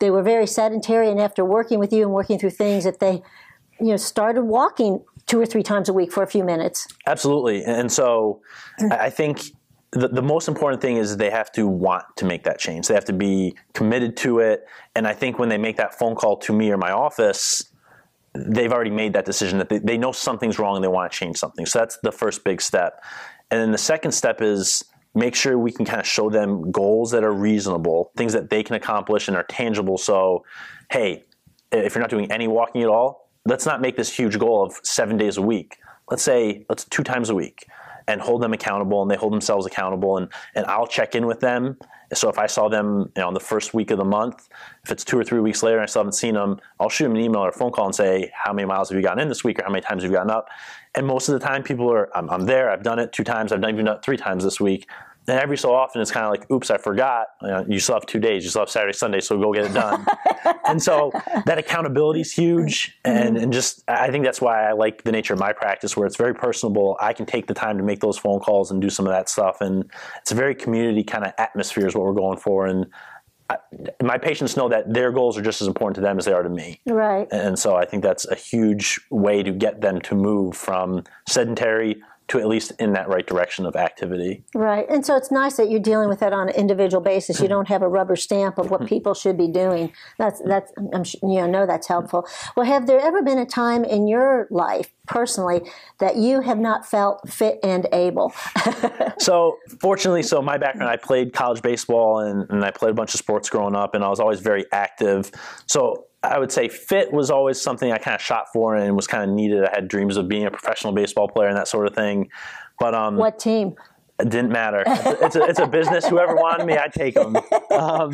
they 0.00 0.10
were 0.10 0.22
very 0.22 0.46
sedentary, 0.46 1.10
and 1.10 1.20
after 1.20 1.44
working 1.44 1.78
with 1.78 1.92
you 1.92 2.02
and 2.02 2.12
working 2.12 2.38
through 2.38 2.50
things, 2.50 2.84
that 2.84 3.00
they 3.00 3.22
you 3.78 3.88
know 3.88 3.96
started 3.96 4.42
walking 4.42 5.02
two 5.26 5.40
or 5.40 5.46
three 5.46 5.62
times 5.62 5.88
a 5.88 5.92
week 5.92 6.12
for 6.12 6.22
a 6.22 6.26
few 6.26 6.44
minutes. 6.44 6.88
Absolutely, 7.06 7.64
and 7.64 7.90
so 7.90 8.40
I 8.90 9.10
think. 9.10 9.42
The, 9.92 10.06
the 10.06 10.22
most 10.22 10.46
important 10.46 10.80
thing 10.80 10.98
is 10.98 11.16
they 11.16 11.30
have 11.30 11.50
to 11.50 11.66
want 11.66 12.04
to 12.18 12.24
make 12.24 12.44
that 12.44 12.60
change. 12.60 12.86
They 12.86 12.94
have 12.94 13.06
to 13.06 13.12
be 13.12 13.56
committed 13.74 14.16
to 14.18 14.38
it. 14.38 14.64
And 14.94 15.04
I 15.04 15.14
think 15.14 15.40
when 15.40 15.48
they 15.48 15.58
make 15.58 15.78
that 15.78 15.98
phone 15.98 16.14
call 16.14 16.36
to 16.36 16.52
me 16.52 16.70
or 16.70 16.76
my 16.76 16.92
office, 16.92 17.72
they've 18.32 18.72
already 18.72 18.92
made 18.92 19.14
that 19.14 19.24
decision 19.24 19.58
that 19.58 19.68
they, 19.68 19.78
they 19.78 19.98
know 19.98 20.12
something's 20.12 20.60
wrong 20.60 20.76
and 20.76 20.84
they 20.84 20.88
want 20.88 21.10
to 21.10 21.18
change 21.18 21.38
something. 21.38 21.66
So 21.66 21.80
that's 21.80 21.98
the 22.04 22.12
first 22.12 22.44
big 22.44 22.60
step. 22.60 23.02
And 23.50 23.60
then 23.60 23.72
the 23.72 23.78
second 23.78 24.12
step 24.12 24.40
is 24.40 24.84
make 25.14 25.34
sure 25.34 25.58
we 25.58 25.72
can 25.72 25.84
kind 25.84 26.00
of 26.00 26.06
show 26.06 26.30
them 26.30 26.70
goals 26.70 27.10
that 27.10 27.24
are 27.24 27.32
reasonable, 27.32 28.12
things 28.16 28.32
that 28.32 28.50
they 28.50 28.62
can 28.62 28.76
accomplish 28.76 29.28
and 29.28 29.36
are 29.36 29.42
tangible. 29.44 29.98
So, 29.98 30.44
hey, 30.90 31.24
if 31.72 31.94
you're 31.94 32.02
not 32.02 32.10
doing 32.10 32.30
any 32.30 32.48
walking 32.48 32.82
at 32.82 32.88
all, 32.88 33.30
let's 33.46 33.66
not 33.66 33.80
make 33.80 33.96
this 33.96 34.12
huge 34.12 34.38
goal 34.38 34.62
of 34.64 34.74
seven 34.82 35.16
days 35.16 35.36
a 35.36 35.42
week. 35.42 35.78
Let's 36.10 36.22
say 36.22 36.64
let's 36.68 36.84
two 36.84 37.02
times 37.02 37.30
a 37.30 37.34
week 37.34 37.66
and 38.06 38.20
hold 38.20 38.42
them 38.42 38.52
accountable 38.52 39.02
and 39.02 39.10
they 39.10 39.16
hold 39.16 39.32
themselves 39.32 39.66
accountable 39.66 40.16
and, 40.16 40.28
and 40.54 40.66
I'll 40.66 40.86
check 40.86 41.14
in 41.14 41.26
with 41.26 41.40
them 41.40 41.76
so 42.12 42.28
if 42.28 42.38
I 42.38 42.46
saw 42.46 42.68
them 42.68 43.12
you 43.16 43.22
know, 43.22 43.28
on 43.28 43.34
the 43.34 43.40
first 43.40 43.72
week 43.72 43.90
of 43.90 43.98
the 43.98 44.04
month, 44.04 44.48
if 44.84 44.90
it's 44.90 45.04
two 45.04 45.18
or 45.18 45.22
three 45.22 45.40
weeks 45.40 45.62
later 45.62 45.76
and 45.76 45.84
I 45.84 45.86
still 45.86 46.00
haven't 46.00 46.14
seen 46.14 46.34
them, 46.34 46.58
I'll 46.80 46.88
shoot 46.88 47.04
them 47.04 47.14
an 47.14 47.20
email 47.20 47.42
or 47.44 47.50
a 47.50 47.52
phone 47.52 47.70
call 47.70 47.86
and 47.86 47.94
say, 47.94 48.32
how 48.34 48.52
many 48.52 48.66
miles 48.66 48.88
have 48.88 48.96
you 48.96 49.02
gotten 49.02 49.20
in 49.20 49.28
this 49.28 49.44
week 49.44 49.60
or 49.60 49.64
how 49.64 49.70
many 49.70 49.82
times 49.82 50.02
have 50.02 50.10
you 50.10 50.16
gotten 50.16 50.30
up? 50.30 50.48
And 50.94 51.06
most 51.06 51.28
of 51.28 51.38
the 51.38 51.46
time 51.46 51.62
people 51.62 51.90
are, 51.92 52.14
I'm, 52.16 52.28
I'm 52.30 52.46
there, 52.46 52.70
I've 52.70 52.82
done 52.82 52.98
it 52.98 53.12
two 53.12 53.24
times, 53.24 53.52
I've 53.52 53.60
done, 53.60 53.74
even 53.74 53.86
it 53.86 54.02
three 54.02 54.16
times 54.16 54.42
this 54.44 54.60
week. 54.60 54.88
And 55.28 55.38
every 55.38 55.56
so 55.56 55.72
often, 55.72 56.00
it's 56.02 56.10
kind 56.10 56.24
of 56.24 56.30
like, 56.30 56.50
oops, 56.50 56.70
I 56.70 56.78
forgot. 56.78 57.28
You, 57.42 57.48
know, 57.48 57.64
you, 57.68 57.78
still 57.78 57.94
have 57.94 58.06
two 58.06 58.18
days. 58.18 58.42
You 58.42 58.50
still 58.50 58.62
have 58.62 58.70
Saturday, 58.70 58.94
Sunday, 58.94 59.20
so 59.20 59.38
go 59.38 59.52
get 59.52 59.66
it 59.66 59.74
done. 59.74 60.04
and 60.66 60.82
so 60.82 61.12
that 61.46 61.58
accountability 61.58 62.22
is 62.22 62.32
huge. 62.32 62.98
And, 63.04 63.36
and 63.36 63.52
just, 63.52 63.84
I 63.86 64.10
think 64.10 64.24
that's 64.24 64.40
why 64.40 64.68
I 64.68 64.72
like 64.72 65.04
the 65.04 65.12
nature 65.12 65.34
of 65.34 65.38
my 65.38 65.52
practice, 65.52 65.96
where 65.96 66.06
it's 66.06 66.16
very 66.16 66.34
personable. 66.34 66.96
I 67.00 67.12
can 67.12 67.26
take 67.26 67.46
the 67.46 67.54
time 67.54 67.76
to 67.76 67.84
make 67.84 68.00
those 68.00 68.18
phone 68.18 68.40
calls 68.40 68.70
and 68.70 68.80
do 68.80 68.90
some 68.90 69.06
of 69.06 69.12
that 69.12 69.28
stuff. 69.28 69.60
And 69.60 69.88
it's 70.20 70.32
a 70.32 70.34
very 70.34 70.54
community 70.54 71.04
kind 71.04 71.24
of 71.24 71.32
atmosphere, 71.38 71.86
is 71.86 71.94
what 71.94 72.06
we're 72.06 72.12
going 72.12 72.38
for. 72.38 72.66
And 72.66 72.86
I, 73.50 73.56
my 74.02 74.16
patients 74.16 74.56
know 74.56 74.68
that 74.68 74.92
their 74.92 75.10
goals 75.10 75.36
are 75.36 75.42
just 75.42 75.60
as 75.60 75.66
important 75.66 75.96
to 75.96 76.00
them 76.00 76.18
as 76.18 76.24
they 76.24 76.32
are 76.32 76.42
to 76.42 76.48
me. 76.48 76.80
Right. 76.86 77.26
And 77.32 77.58
so 77.58 77.74
I 77.74 77.84
think 77.84 78.04
that's 78.04 78.26
a 78.28 78.36
huge 78.36 79.00
way 79.10 79.42
to 79.42 79.50
get 79.50 79.80
them 79.80 80.00
to 80.02 80.14
move 80.14 80.56
from 80.56 81.02
sedentary 81.28 82.00
to 82.30 82.38
at 82.38 82.46
least 82.46 82.72
in 82.78 82.92
that 82.92 83.08
right 83.08 83.26
direction 83.26 83.66
of 83.66 83.74
activity. 83.74 84.44
Right. 84.54 84.86
And 84.88 85.04
so 85.04 85.16
it's 85.16 85.32
nice 85.32 85.56
that 85.56 85.68
you're 85.68 85.80
dealing 85.80 86.08
with 86.08 86.20
that 86.20 86.32
on 86.32 86.48
an 86.48 86.54
individual 86.54 87.02
basis. 87.02 87.38
You 87.38 87.44
mm-hmm. 87.44 87.54
don't 87.54 87.68
have 87.68 87.82
a 87.82 87.88
rubber 87.88 88.14
stamp 88.14 88.56
of 88.56 88.70
what 88.70 88.80
mm-hmm. 88.80 88.88
people 88.88 89.14
should 89.14 89.36
be 89.36 89.48
doing. 89.48 89.92
That's 90.16 90.40
mm-hmm. 90.40 90.48
that's 90.48 90.72
I'm 90.94 91.28
you 91.28 91.40
know 91.40 91.46
know 91.46 91.66
that's 91.66 91.88
helpful. 91.88 92.26
Well, 92.56 92.66
have 92.66 92.86
there 92.86 93.00
ever 93.00 93.22
been 93.22 93.38
a 93.38 93.46
time 93.46 93.84
in 93.84 94.06
your 94.06 94.46
life 94.50 94.92
personally 95.08 95.68
that 95.98 96.16
you 96.16 96.40
have 96.40 96.58
not 96.58 96.86
felt 96.86 97.28
fit 97.28 97.58
and 97.64 97.88
able? 97.92 98.32
so, 99.18 99.58
fortunately, 99.80 100.22
so 100.22 100.40
my 100.40 100.56
background, 100.56 100.88
I 100.90 100.96
played 100.96 101.32
college 101.32 101.62
baseball 101.62 102.20
and, 102.20 102.48
and 102.48 102.64
I 102.64 102.70
played 102.70 102.92
a 102.92 102.94
bunch 102.94 103.12
of 103.12 103.18
sports 103.18 103.50
growing 103.50 103.74
up, 103.74 103.94
and 103.94 104.04
I 104.04 104.08
was 104.08 104.20
always 104.20 104.40
very 104.40 104.66
active. 104.72 105.32
So 105.66 106.06
I 106.22 106.38
would 106.38 106.52
say 106.52 106.68
fit 106.68 107.12
was 107.12 107.30
always 107.30 107.60
something 107.60 107.90
I 107.92 107.98
kind 107.98 108.14
of 108.14 108.20
shot 108.20 108.52
for 108.52 108.76
and 108.76 108.94
was 108.94 109.06
kind 109.06 109.24
of 109.24 109.34
needed. 109.34 109.64
I 109.64 109.70
had 109.72 109.88
dreams 109.88 110.16
of 110.16 110.28
being 110.28 110.44
a 110.44 110.50
professional 110.50 110.92
baseball 110.92 111.28
player 111.28 111.48
and 111.48 111.56
that 111.56 111.68
sort 111.68 111.86
of 111.86 111.94
thing. 111.94 112.28
But 112.78 112.94
um, 112.94 113.16
what 113.16 113.38
team? 113.38 113.74
It 114.18 114.28
didn't 114.28 114.50
matter. 114.50 114.84
It's 114.86 115.34
a, 115.34 115.42
it's 115.44 115.58
a 115.58 115.66
business. 115.66 116.06
Whoever 116.06 116.34
wanted 116.34 116.66
me, 116.66 116.76
I'd 116.76 116.92
take 116.92 117.14
them. 117.14 117.36
Um, 117.70 118.12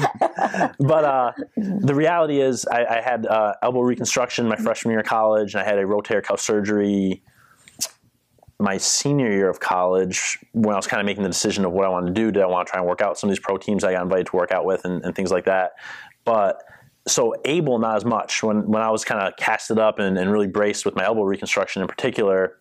but 0.79 1.05
uh, 1.05 1.33
the 1.57 1.95
reality 1.97 2.41
is, 2.41 2.65
I, 2.67 2.85
I 2.85 3.01
had 3.01 3.27
uh, 3.27 3.55
elbow 3.61 3.81
reconstruction 3.81 4.47
my 4.47 4.55
freshman 4.55 4.93
year 4.93 5.01
of 5.01 5.07
college, 5.07 5.55
and 5.55 5.63
I 5.63 5.65
had 5.65 5.79
a 5.79 5.83
rotator 5.83 6.23
cuff 6.23 6.41
surgery 6.41 7.25
my 8.59 8.77
senior 8.79 9.31
year 9.31 9.51
of 9.51 9.61
college 9.61 10.39
when 10.53 10.75
I 10.75 10.77
was 10.77 10.87
kind 10.87 11.01
of 11.01 11.07
making 11.07 11.25
the 11.25 11.29
decision 11.29 11.65
of 11.65 11.73
what 11.73 11.85
I 11.85 11.89
wanted 11.89 12.15
to 12.15 12.21
do. 12.21 12.31
Did 12.31 12.43
I 12.43 12.47
want 12.47 12.67
to 12.67 12.71
try 12.71 12.81
and 12.81 12.89
work 12.89 13.03
out 13.03 13.19
some 13.19 13.29
of 13.29 13.37
these 13.37 13.43
pro 13.43 13.59
teams 13.59 13.85
I 13.85 13.93
got 13.93 14.03
invited 14.03 14.27
to 14.29 14.37
work 14.37 14.53
out 14.53 14.65
with 14.65 14.85
and, 14.85 15.05
and 15.05 15.15
things 15.15 15.31
like 15.31 15.45
that? 15.45 15.73
But 16.25 16.63
so 17.07 17.35
able 17.45 17.79
not 17.79 17.97
as 17.97 18.05
much. 18.05 18.43
When 18.43 18.67
when 18.69 18.83
I 18.83 18.91
was 18.91 19.05
kind 19.05 19.21
of 19.21 19.37
casted 19.37 19.79
up 19.79 19.99
and, 19.99 20.19
and, 20.19 20.31
really 20.31 20.49
braced 20.49 20.85
with 20.85 20.97
my 20.97 21.05
elbow 21.05 21.23
reconstruction 21.23 21.83
in 21.83 21.89
particular 21.89 22.59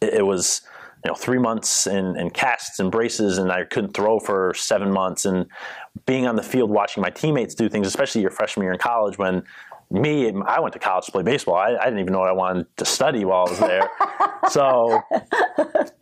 it, 0.00 0.14
it 0.14 0.26
was 0.26 0.62
you 1.04 1.10
know 1.10 1.14
three 1.14 1.38
months 1.38 1.86
in, 1.86 2.16
in, 2.16 2.30
casts 2.30 2.78
and 2.78 2.90
braces 2.90 3.38
and 3.38 3.50
I 3.50 3.64
couldn't 3.64 3.94
throw 3.94 4.18
for 4.18 4.54
seven 4.54 4.90
months. 4.90 5.24
And 5.24 5.46
being 6.06 6.26
on 6.26 6.36
the 6.36 6.42
field 6.42 6.70
watching 6.70 7.02
my 7.02 7.10
teammates 7.10 7.54
do 7.54 7.68
things 7.68 7.86
especially 7.86 8.22
your 8.22 8.30
freshman 8.30 8.64
year 8.64 8.72
in 8.72 8.78
college 8.78 9.18
when 9.18 9.42
me, 9.90 10.32
I 10.46 10.60
went 10.60 10.72
to 10.72 10.78
college 10.78 11.06
to 11.06 11.12
play 11.12 11.22
baseball. 11.22 11.54
I, 11.54 11.76
I, 11.76 11.84
didn't 11.84 12.00
even 12.00 12.12
know 12.12 12.18
what 12.18 12.28
I 12.28 12.32
wanted 12.32 12.66
to 12.78 12.84
study 12.84 13.24
while 13.24 13.46
I 13.46 13.50
was 13.50 13.58
there. 13.60 13.90
so, 14.50 15.00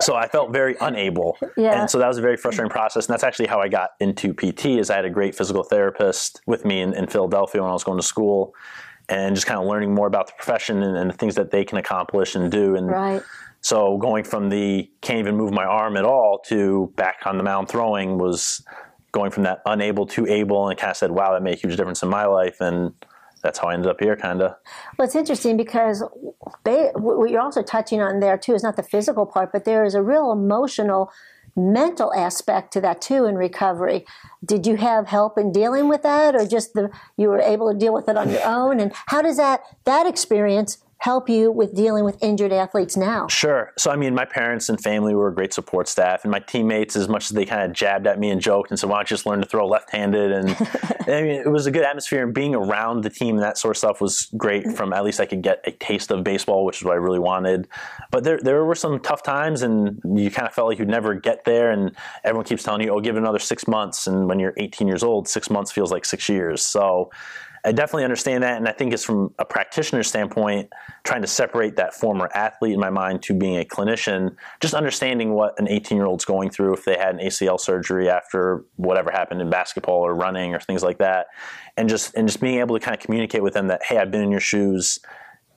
so 0.00 0.14
I 0.14 0.26
felt 0.26 0.52
very 0.52 0.74
unable. 0.80 1.36
Yeah. 1.56 1.80
And 1.80 1.90
so 1.90 1.98
that 1.98 2.08
was 2.08 2.16
a 2.16 2.22
very 2.22 2.38
frustrating 2.38 2.70
process. 2.70 3.06
And 3.06 3.12
that's 3.12 3.24
actually 3.24 3.46
how 3.46 3.60
I 3.60 3.68
got 3.68 3.90
into 4.00 4.32
PT 4.32 4.66
is 4.66 4.88
I 4.88 4.96
had 4.96 5.04
a 5.04 5.10
great 5.10 5.34
physical 5.34 5.62
therapist 5.62 6.40
with 6.46 6.64
me 6.64 6.80
in, 6.80 6.94
in 6.94 7.06
Philadelphia 7.06 7.60
when 7.60 7.70
I 7.70 7.74
was 7.74 7.84
going 7.84 7.98
to 7.98 8.06
school 8.06 8.54
and 9.10 9.34
just 9.34 9.46
kind 9.46 9.60
of 9.60 9.66
learning 9.66 9.94
more 9.94 10.06
about 10.06 10.28
the 10.28 10.32
profession 10.32 10.82
and, 10.82 10.96
and 10.96 11.10
the 11.10 11.14
things 11.14 11.34
that 11.34 11.50
they 11.50 11.64
can 11.64 11.76
accomplish 11.76 12.34
and 12.34 12.50
do. 12.50 12.76
And 12.76 12.88
right. 12.88 13.22
so 13.60 13.98
going 13.98 14.24
from 14.24 14.48
the 14.48 14.90
can't 15.02 15.18
even 15.18 15.36
move 15.36 15.52
my 15.52 15.64
arm 15.64 15.98
at 15.98 16.06
all 16.06 16.38
to 16.46 16.90
back 16.96 17.20
on 17.26 17.36
the 17.36 17.44
mound 17.44 17.68
throwing 17.68 18.16
was 18.16 18.64
going 19.12 19.30
from 19.30 19.42
that 19.42 19.60
unable 19.66 20.06
to 20.06 20.26
able 20.26 20.68
and 20.68 20.78
kind 20.78 20.90
of 20.90 20.96
said, 20.96 21.10
wow, 21.10 21.32
that 21.32 21.42
made 21.42 21.54
a 21.54 21.60
huge 21.60 21.76
difference 21.76 22.02
in 22.02 22.08
my 22.08 22.24
life. 22.24 22.60
And 22.60 22.94
that's 23.44 23.58
how 23.58 23.68
I 23.68 23.74
ended 23.74 23.90
up 23.90 24.00
here, 24.00 24.16
kind 24.16 24.40
of. 24.40 24.56
Well, 24.98 25.06
it's 25.06 25.14
interesting 25.14 25.58
because 25.58 26.02
they, 26.64 26.90
what 26.94 27.30
you're 27.30 27.42
also 27.42 27.62
touching 27.62 28.00
on 28.00 28.20
there 28.20 28.38
too 28.38 28.54
is 28.54 28.62
not 28.62 28.76
the 28.76 28.82
physical 28.82 29.26
part, 29.26 29.52
but 29.52 29.66
there 29.66 29.84
is 29.84 29.94
a 29.94 30.02
real 30.02 30.32
emotional, 30.32 31.12
mental 31.54 32.12
aspect 32.14 32.72
to 32.72 32.80
that 32.80 33.02
too 33.02 33.26
in 33.26 33.36
recovery. 33.36 34.06
Did 34.42 34.66
you 34.66 34.76
have 34.76 35.08
help 35.08 35.36
in 35.36 35.52
dealing 35.52 35.88
with 35.88 36.02
that, 36.02 36.34
or 36.34 36.46
just 36.46 36.72
the 36.72 36.90
you 37.18 37.28
were 37.28 37.38
able 37.38 37.70
to 37.70 37.78
deal 37.78 37.92
with 37.92 38.08
it 38.08 38.16
on 38.16 38.30
your 38.30 38.42
own? 38.46 38.80
And 38.80 38.92
how 39.06 39.20
does 39.20 39.36
that 39.36 39.60
that 39.84 40.06
experience 40.06 40.78
help 41.04 41.28
you 41.28 41.52
with 41.52 41.74
dealing 41.74 42.02
with 42.02 42.16
injured 42.22 42.50
athletes 42.50 42.96
now? 42.96 43.28
Sure. 43.28 43.74
So, 43.76 43.90
I 43.90 43.96
mean, 43.96 44.14
my 44.14 44.24
parents 44.24 44.70
and 44.70 44.80
family 44.80 45.14
were 45.14 45.28
a 45.28 45.34
great 45.34 45.52
support 45.52 45.86
staff, 45.86 46.24
and 46.24 46.32
my 46.32 46.38
teammates, 46.38 46.96
as 46.96 47.10
much 47.10 47.24
as 47.24 47.30
they 47.30 47.44
kind 47.44 47.62
of 47.62 47.74
jabbed 47.76 48.06
at 48.06 48.18
me 48.18 48.30
and 48.30 48.40
joked 48.40 48.70
and 48.70 48.80
said, 48.80 48.88
"Why 48.88 48.96
don't 48.96 49.10
you 49.10 49.14
just 49.14 49.26
learn 49.26 49.42
to 49.42 49.46
throw 49.46 49.66
left-handed?" 49.66 50.32
And 50.32 50.50
I 51.06 51.22
mean, 51.22 51.42
it 51.42 51.50
was 51.50 51.66
a 51.66 51.70
good 51.70 51.84
atmosphere, 51.84 52.22
and 52.22 52.32
being 52.32 52.54
around 52.54 53.02
the 53.02 53.10
team 53.10 53.34
and 53.34 53.44
that 53.44 53.58
sort 53.58 53.72
of 53.72 53.78
stuff 53.78 54.00
was 54.00 54.28
great. 54.38 54.72
From 54.72 54.94
at 54.94 55.04
least 55.04 55.20
I 55.20 55.26
could 55.26 55.42
get 55.42 55.60
a 55.64 55.72
taste 55.72 56.10
of 56.10 56.24
baseball, 56.24 56.64
which 56.64 56.78
is 56.78 56.84
what 56.84 56.92
I 56.94 56.96
really 56.96 57.18
wanted. 57.18 57.68
But 58.10 58.24
there, 58.24 58.38
there 58.38 58.64
were 58.64 58.74
some 58.74 58.98
tough 58.98 59.22
times, 59.22 59.60
and 59.60 60.00
you 60.18 60.30
kind 60.30 60.48
of 60.48 60.54
felt 60.54 60.68
like 60.68 60.78
you'd 60.78 60.88
never 60.88 61.14
get 61.14 61.44
there. 61.44 61.70
And 61.70 61.94
everyone 62.24 62.46
keeps 62.46 62.62
telling 62.62 62.80
you, 62.80 62.94
"Oh, 62.94 63.00
give 63.00 63.16
it 63.16 63.18
another 63.18 63.38
six 63.38 63.68
months." 63.68 64.06
And 64.06 64.26
when 64.26 64.38
you're 64.38 64.54
18 64.56 64.88
years 64.88 65.02
old, 65.02 65.28
six 65.28 65.50
months 65.50 65.70
feels 65.70 65.92
like 65.92 66.06
six 66.06 66.30
years. 66.30 66.62
So 66.62 67.10
I 67.66 67.72
definitely 67.72 68.04
understand 68.04 68.42
that, 68.42 68.58
and 68.58 68.68
I 68.68 68.72
think 68.72 68.92
it's 68.92 69.04
from 69.04 69.32
a 69.38 69.44
practitioner 69.44 70.02
standpoint, 70.02 70.70
trying 71.02 71.22
to 71.22 71.26
separate 71.26 71.76
that 71.76 71.94
former 71.94 72.28
athlete 72.34 72.74
in 72.74 72.80
my 72.80 72.90
mind 72.90 73.22
to 73.22 73.34
being 73.34 73.56
a 73.56 73.64
clinician, 73.64 74.36
just 74.60 74.74
understanding 74.74 75.32
what 75.32 75.58
an 75.58 75.66
18 75.68 75.96
year 75.96 76.06
old's 76.06 76.26
going 76.26 76.50
through 76.50 76.74
if 76.74 76.84
they 76.84 76.96
had 76.96 77.14
an 77.14 77.20
ACL 77.20 77.58
surgery 77.58 78.10
after 78.10 78.64
whatever 78.76 79.10
happened 79.10 79.40
in 79.40 79.48
basketball 79.48 80.00
or 80.00 80.14
running 80.14 80.54
or 80.54 80.60
things 80.60 80.82
like 80.82 80.98
that, 80.98 81.28
and 81.78 81.88
just 81.88 82.14
and 82.14 82.28
just 82.28 82.40
being 82.40 82.58
able 82.58 82.78
to 82.78 82.84
kind 82.84 82.94
of 82.94 83.02
communicate 83.02 83.42
with 83.42 83.54
them 83.54 83.68
that 83.68 83.82
hey, 83.82 83.96
I've 83.96 84.10
been 84.10 84.22
in 84.22 84.30
your 84.30 84.40
shoes 84.40 84.98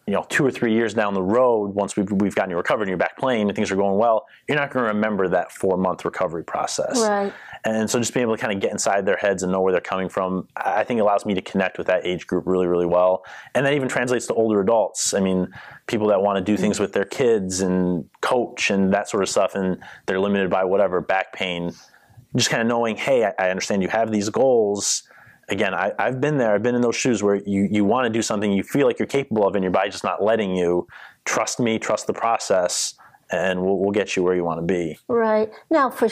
you 0.08 0.14
know, 0.14 0.26
two 0.30 0.46
or 0.46 0.50
three 0.50 0.74
years 0.74 0.94
down 0.94 1.14
the 1.14 1.22
road, 1.22 1.76
once 1.76 1.98
we've, 1.98 2.10
we've 2.14 2.34
gotten 2.34 2.50
you 2.50 2.56
recovered 2.56 2.84
and 2.84 2.90
you're 2.90 2.98
back 2.98 3.18
playing 3.18 3.50
and 3.50 3.56
things 3.56 3.70
are 3.70 3.76
going 3.76 3.98
well, 3.98 4.26
you're 4.48 4.58
not 4.58 4.72
going 4.72 4.86
to 4.86 4.94
remember 4.94 5.28
that 5.28 5.52
four 5.52 5.76
month 5.76 6.06
recovery 6.06 6.46
process. 6.46 7.02
Right. 7.02 7.34
And 7.66 7.90
so 7.90 8.00
just 8.00 8.14
being 8.14 8.22
able 8.22 8.38
to 8.38 8.42
kind 8.42 8.54
of 8.54 8.62
get 8.62 8.72
inside 8.72 9.06
their 9.06 9.18
heads 9.18 9.44
and 9.44 9.52
know 9.52 9.60
where 9.60 9.74
they're 9.74 9.82
coming 9.82 10.08
from, 10.08 10.48
I 10.56 10.86
think 10.86 11.02
allows 11.02 11.26
me 11.26 11.34
to 11.34 11.42
connect 11.42 11.78
with 11.78 11.88
that 11.88 12.08
age 12.08 12.26
group 12.26 12.48
really, 12.48 12.68
really 12.68 12.86
well. 12.86 13.26
And 13.54 13.66
that 13.66 13.74
even 13.74 13.90
translates 13.90 14.28
to 14.28 14.34
older 14.34 14.62
adults. 14.62 15.14
I 15.14 15.20
mean, 15.20 15.50
people 15.88 16.08
that 16.08 16.22
want 16.22 16.38
to 16.38 16.44
do 16.44 16.54
mm-hmm. 16.54 16.62
things 16.62 16.80
with 16.80 16.94
their 16.94 17.06
kids 17.06 17.60
and 17.60 18.10
coach 18.22 18.72
and 18.72 18.94
that 18.94 19.10
sort 19.10 19.24
of 19.24 19.30
stuff, 19.30 19.56
and 19.56 19.78
they're 20.06 20.22
limited 20.22 20.50
by 20.50 20.64
whatever 20.64 21.02
back 21.02 21.34
pain. 21.34 21.74
Just 22.34 22.50
kind 22.50 22.62
of 22.62 22.68
knowing, 22.70 22.96
hey, 22.96 23.26
I, 23.26 23.34
I 23.38 23.50
understand 23.50 23.82
you 23.82 23.90
have 23.90 24.10
these 24.10 24.30
goals 24.30 25.04
again, 25.50 25.74
I, 25.74 25.94
I've 25.98 26.20
been 26.20 26.38
there. 26.38 26.54
I've 26.54 26.63
been 26.63 26.75
in 26.75 26.82
those 26.82 26.96
shoes 26.96 27.24
where 27.24 27.36
you, 27.36 27.68
you 27.70 27.86
want 27.86 28.06
to 28.06 28.10
do 28.10 28.22
something 28.22 28.51
you 28.51 28.63
feel 28.63 28.88
like 28.88 29.00
you're 29.00 29.08
capable 29.08 29.48
of, 29.48 29.56
and 29.56 29.63
your 29.63 29.72
body's 29.72 29.94
just 29.94 30.04
not 30.04 30.24
letting 30.24 30.56
you. 30.56 30.88
Trust 31.25 31.60
me, 31.60 31.80
trust 31.80 32.08
the 32.08 32.13
process, 32.13 32.96
and 33.32 33.62
we'll, 33.62 33.77
we'll 33.77 33.92
get 33.92 34.16
you 34.16 34.24
where 34.24 34.36
you 34.36 34.44
want 34.44 34.60
to 34.60 34.66
be. 34.66 34.98
Right 35.08 35.51
now, 35.70 35.89
for 35.89 36.10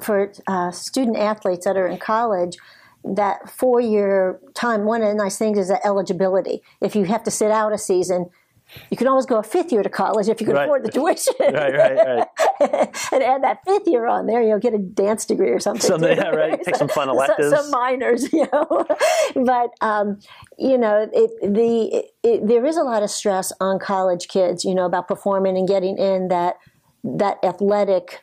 for 0.00 0.32
uh, 0.46 0.70
student 0.70 1.16
athletes 1.16 1.64
that 1.64 1.76
are 1.76 1.88
in 1.88 1.98
college, 1.98 2.56
that 3.04 3.50
four 3.50 3.80
year 3.80 4.40
time. 4.54 4.84
One 4.84 5.02
of 5.02 5.08
the 5.08 5.14
nice 5.14 5.38
things 5.38 5.58
is 5.58 5.68
the 5.68 5.84
eligibility. 5.84 6.62
If 6.80 6.94
you 6.94 7.04
have 7.04 7.24
to 7.24 7.30
sit 7.30 7.50
out 7.50 7.72
a 7.72 7.78
season, 7.78 8.30
you 8.90 8.96
can 8.96 9.06
always 9.06 9.26
go 9.26 9.36
a 9.38 9.42
fifth 9.42 9.72
year 9.72 9.82
to 9.82 9.88
college 9.88 10.28
if 10.28 10.40
you 10.40 10.46
can 10.46 10.56
Right. 10.56 10.64
afford 10.64 10.84
the 10.84 10.90
tuition. 10.92 11.34
Right, 11.40 11.74
right, 11.74 11.96
right. 11.96 12.28
and 13.12 13.22
add 13.22 13.42
that 13.42 13.58
fifth 13.66 13.86
year 13.86 14.06
on 14.06 14.26
there, 14.26 14.42
you 14.42 14.50
know, 14.50 14.58
get 14.58 14.74
a 14.74 14.78
dance 14.78 15.24
degree 15.26 15.50
or 15.50 15.60
something. 15.60 15.82
Something, 15.82 16.16
yeah, 16.16 16.28
right. 16.28 16.60
Take 16.62 16.76
some 16.76 16.88
fun 16.88 17.08
electives. 17.14 17.50
Some 17.50 17.70
minors, 17.70 18.32
you 18.32 18.46
know. 18.52 18.86
but 19.34 19.70
um, 19.80 20.18
you 20.58 20.78
know, 20.78 21.08
it, 21.12 21.30
the 21.54 22.04
it, 22.22 22.46
there 22.46 22.64
is 22.64 22.76
a 22.76 22.82
lot 22.82 23.02
of 23.02 23.10
stress 23.10 23.52
on 23.60 23.78
college 23.78 24.28
kids, 24.28 24.64
you 24.64 24.74
know, 24.74 24.84
about 24.84 25.08
performing 25.08 25.56
and 25.56 25.66
getting 25.68 25.98
in 25.98 26.28
that 26.28 26.56
that 27.04 27.38
athletic 27.42 28.20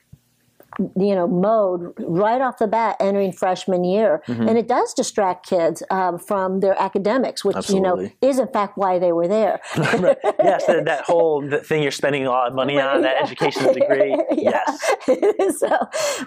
you 0.95 1.13
know 1.15 1.27
mode 1.27 1.93
right 1.99 2.41
off 2.41 2.57
the 2.57 2.67
bat 2.67 2.95
entering 2.99 3.31
freshman 3.31 3.83
year 3.83 4.23
Mm-hmm. 4.27 4.47
and 4.47 4.57
it 4.57 4.67
does 4.67 4.93
distract 4.93 5.47
kids 5.47 5.81
um, 5.89 6.17
from 6.19 6.59
their 6.59 6.79
academics 6.81 7.43
which 7.43 7.69
you 7.69 7.81
know 7.81 8.09
is 8.21 8.37
in 8.39 8.47
fact 8.47 8.77
why 8.77 8.99
they 8.99 9.11
were 9.11 9.27
there 9.27 9.59
yes, 9.75 10.65
that, 10.65 10.83
that 10.85 11.03
whole 11.05 11.47
th- 11.47 11.63
thing 11.63 11.81
you're 11.81 11.91
spending 11.91 12.25
a 12.25 12.29
lot 12.29 12.47
of 12.47 12.53
money 12.53 12.79
on, 12.79 13.01
that 13.01 13.21
education 13.21 13.73
degree. 13.73 14.15
Yeah. 14.31 14.61
Yes. 15.07 15.59
so, 15.59 15.77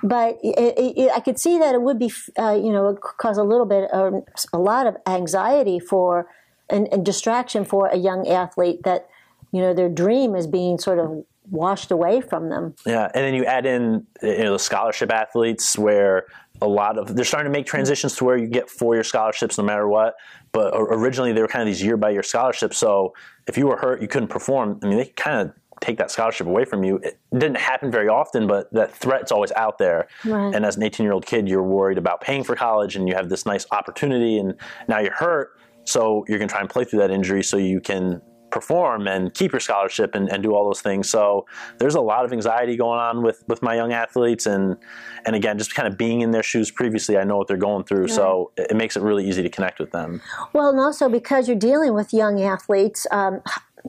but 0.02 0.38
it, 0.42 0.74
it, 0.96 1.10
I 1.14 1.20
could 1.20 1.38
see 1.38 1.58
that 1.58 1.74
it 1.74 1.82
would 1.82 1.98
be, 1.98 2.12
uh, 2.38 2.52
you 2.62 2.72
know, 2.72 2.94
cause 2.94 3.38
a 3.38 3.42
little 3.42 3.66
bit, 3.66 3.92
um, 3.92 4.22
a 4.52 4.58
lot 4.58 4.86
of 4.86 4.96
anxiety 5.06 5.78
for 5.78 6.26
and, 6.68 6.88
and 6.92 7.04
distraction 7.04 7.64
for 7.64 7.86
a 7.88 7.96
young 7.96 8.26
athlete 8.28 8.82
that, 8.84 9.08
you 9.52 9.60
know, 9.60 9.72
their 9.74 9.88
dream 9.88 10.34
is 10.34 10.46
being 10.46 10.78
sort 10.78 10.98
of 10.98 11.24
washed 11.50 11.90
away 11.90 12.20
from 12.20 12.48
them. 12.48 12.74
Yeah, 12.86 13.10
and 13.14 13.24
then 13.24 13.34
you 13.34 13.44
add 13.44 13.66
in 13.66 14.06
you 14.22 14.44
know 14.44 14.52
the 14.52 14.58
scholarship 14.58 15.12
athletes 15.12 15.76
where 15.76 16.26
a 16.60 16.68
lot 16.68 16.98
of 16.98 17.14
they're 17.14 17.24
starting 17.24 17.52
to 17.52 17.58
make 17.58 17.66
transitions 17.66 18.14
to 18.16 18.24
where 18.24 18.36
you 18.36 18.46
get 18.46 18.70
four 18.70 18.94
year 18.94 19.04
scholarships 19.04 19.58
no 19.58 19.64
matter 19.64 19.88
what. 19.88 20.14
But 20.52 20.72
originally 20.74 21.32
they 21.32 21.40
were 21.40 21.48
kind 21.48 21.62
of 21.62 21.66
these 21.66 21.82
year 21.82 21.96
by 21.96 22.10
year 22.10 22.22
scholarships. 22.22 22.78
So 22.78 23.14
if 23.46 23.56
you 23.56 23.66
were 23.66 23.76
hurt, 23.76 24.00
you 24.02 24.08
couldn't 24.08 24.28
perform. 24.28 24.78
I 24.82 24.86
mean, 24.86 24.98
they 24.98 25.06
kind 25.06 25.48
of 25.48 25.54
take 25.80 25.98
that 25.98 26.10
scholarship 26.10 26.46
away 26.46 26.64
from 26.64 26.84
you. 26.84 26.96
It 26.98 27.18
didn't 27.32 27.56
happen 27.56 27.90
very 27.90 28.08
often, 28.08 28.46
but 28.46 28.72
that 28.72 28.94
threat's 28.94 29.32
always 29.32 29.50
out 29.52 29.78
there. 29.78 30.08
Right. 30.24 30.54
And 30.54 30.64
as 30.64 30.76
an 30.76 30.82
18 30.84 31.04
year 31.04 31.12
old 31.12 31.26
kid, 31.26 31.48
you're 31.48 31.62
worried 31.62 31.98
about 31.98 32.20
paying 32.20 32.44
for 32.44 32.54
college, 32.54 32.96
and 32.96 33.08
you 33.08 33.14
have 33.14 33.28
this 33.28 33.44
nice 33.44 33.66
opportunity, 33.72 34.38
and 34.38 34.54
now 34.88 35.00
you're 35.00 35.12
hurt. 35.12 35.58
So 35.84 36.24
you're 36.28 36.38
going 36.38 36.48
to 36.48 36.52
try 36.52 36.60
and 36.60 36.70
play 36.70 36.84
through 36.84 37.00
that 37.00 37.10
injury 37.10 37.42
so 37.42 37.56
you 37.56 37.80
can 37.80 38.22
perform 38.52 39.08
and 39.08 39.34
keep 39.34 39.52
your 39.52 39.60
scholarship 39.60 40.14
and, 40.14 40.28
and 40.28 40.42
do 40.42 40.54
all 40.54 40.64
those 40.64 40.80
things. 40.80 41.08
So 41.08 41.46
there's 41.78 41.94
a 41.94 42.00
lot 42.00 42.24
of 42.24 42.32
anxiety 42.32 42.76
going 42.76 43.00
on 43.00 43.22
with, 43.22 43.42
with 43.48 43.62
my 43.62 43.74
young 43.74 43.92
athletes 43.92 44.46
and 44.46 44.76
and 45.24 45.36
again 45.36 45.56
just 45.56 45.74
kind 45.74 45.88
of 45.88 45.96
being 45.96 46.20
in 46.20 46.32
their 46.32 46.42
shoes 46.42 46.70
previously 46.70 47.16
I 47.16 47.24
know 47.24 47.36
what 47.36 47.46
they're 47.46 47.56
going 47.56 47.84
through 47.84 48.08
so 48.08 48.50
it, 48.56 48.72
it 48.72 48.76
makes 48.76 48.96
it 48.96 49.02
really 49.02 49.26
easy 49.26 49.42
to 49.42 49.48
connect 49.48 49.78
with 49.78 49.92
them. 49.92 50.20
Well, 50.52 50.68
and 50.68 50.80
also 50.80 51.08
because 51.08 51.48
you're 51.48 51.56
dealing 51.56 51.94
with 51.94 52.12
young 52.12 52.42
athletes, 52.42 53.06
um, 53.10 53.40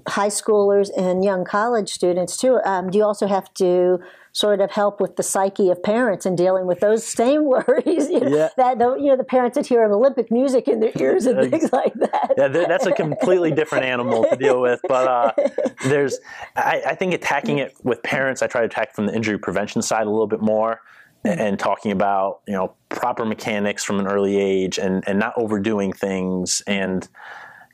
high 0.07 0.29
schoolers 0.29 0.89
and 0.97 1.23
young 1.23 1.45
college 1.45 1.89
students 1.89 2.37
too. 2.37 2.59
Um, 2.65 2.89
do 2.89 2.97
you 2.97 3.03
also 3.03 3.27
have 3.27 3.53
to 3.55 3.99
sort 4.33 4.59
of 4.61 4.71
help 4.71 4.99
with 4.99 5.15
the 5.15 5.23
psyche 5.23 5.69
of 5.69 5.81
parents 5.83 6.25
and 6.25 6.35
dealing 6.35 6.65
with 6.65 6.79
those 6.79 7.05
same 7.05 7.45
worries? 7.49 8.09
You 8.09 8.19
know, 8.19 8.35
Yeah. 8.35 8.49
That 8.57 8.79
the, 8.79 8.95
you 8.95 9.05
know 9.05 9.15
the 9.15 9.23
parents 9.23 9.55
that 9.55 9.65
hear 9.65 9.83
Olympic 9.83 10.31
music 10.31 10.67
in 10.67 10.79
their 10.79 10.91
ears 10.99 11.25
and 11.25 11.49
things 11.49 11.71
like 11.71 11.93
that. 11.93 12.33
Yeah, 12.37 12.47
that's 12.47 12.85
a 12.85 12.91
completely 12.91 13.51
different 13.51 13.85
animal 13.85 14.25
to 14.29 14.35
deal 14.35 14.59
with. 14.59 14.81
But 14.87 15.07
uh, 15.07 15.31
there's, 15.85 16.19
I, 16.55 16.81
I 16.87 16.95
think 16.95 17.13
attacking 17.13 17.59
it 17.59 17.75
with 17.83 18.01
parents, 18.03 18.41
I 18.41 18.47
try 18.47 18.61
to 18.61 18.67
attack 18.67 18.93
from 18.93 19.05
the 19.05 19.15
injury 19.15 19.37
prevention 19.37 19.81
side 19.81 20.07
a 20.07 20.09
little 20.09 20.27
bit 20.27 20.41
more, 20.41 20.81
and, 21.23 21.39
and 21.39 21.59
talking 21.59 21.91
about 21.91 22.41
you 22.47 22.53
know 22.53 22.73
proper 22.89 23.25
mechanics 23.25 23.83
from 23.83 23.99
an 23.99 24.07
early 24.07 24.37
age, 24.37 24.79
and 24.79 25.03
and 25.07 25.19
not 25.19 25.33
overdoing 25.37 25.93
things, 25.93 26.61
and 26.65 27.07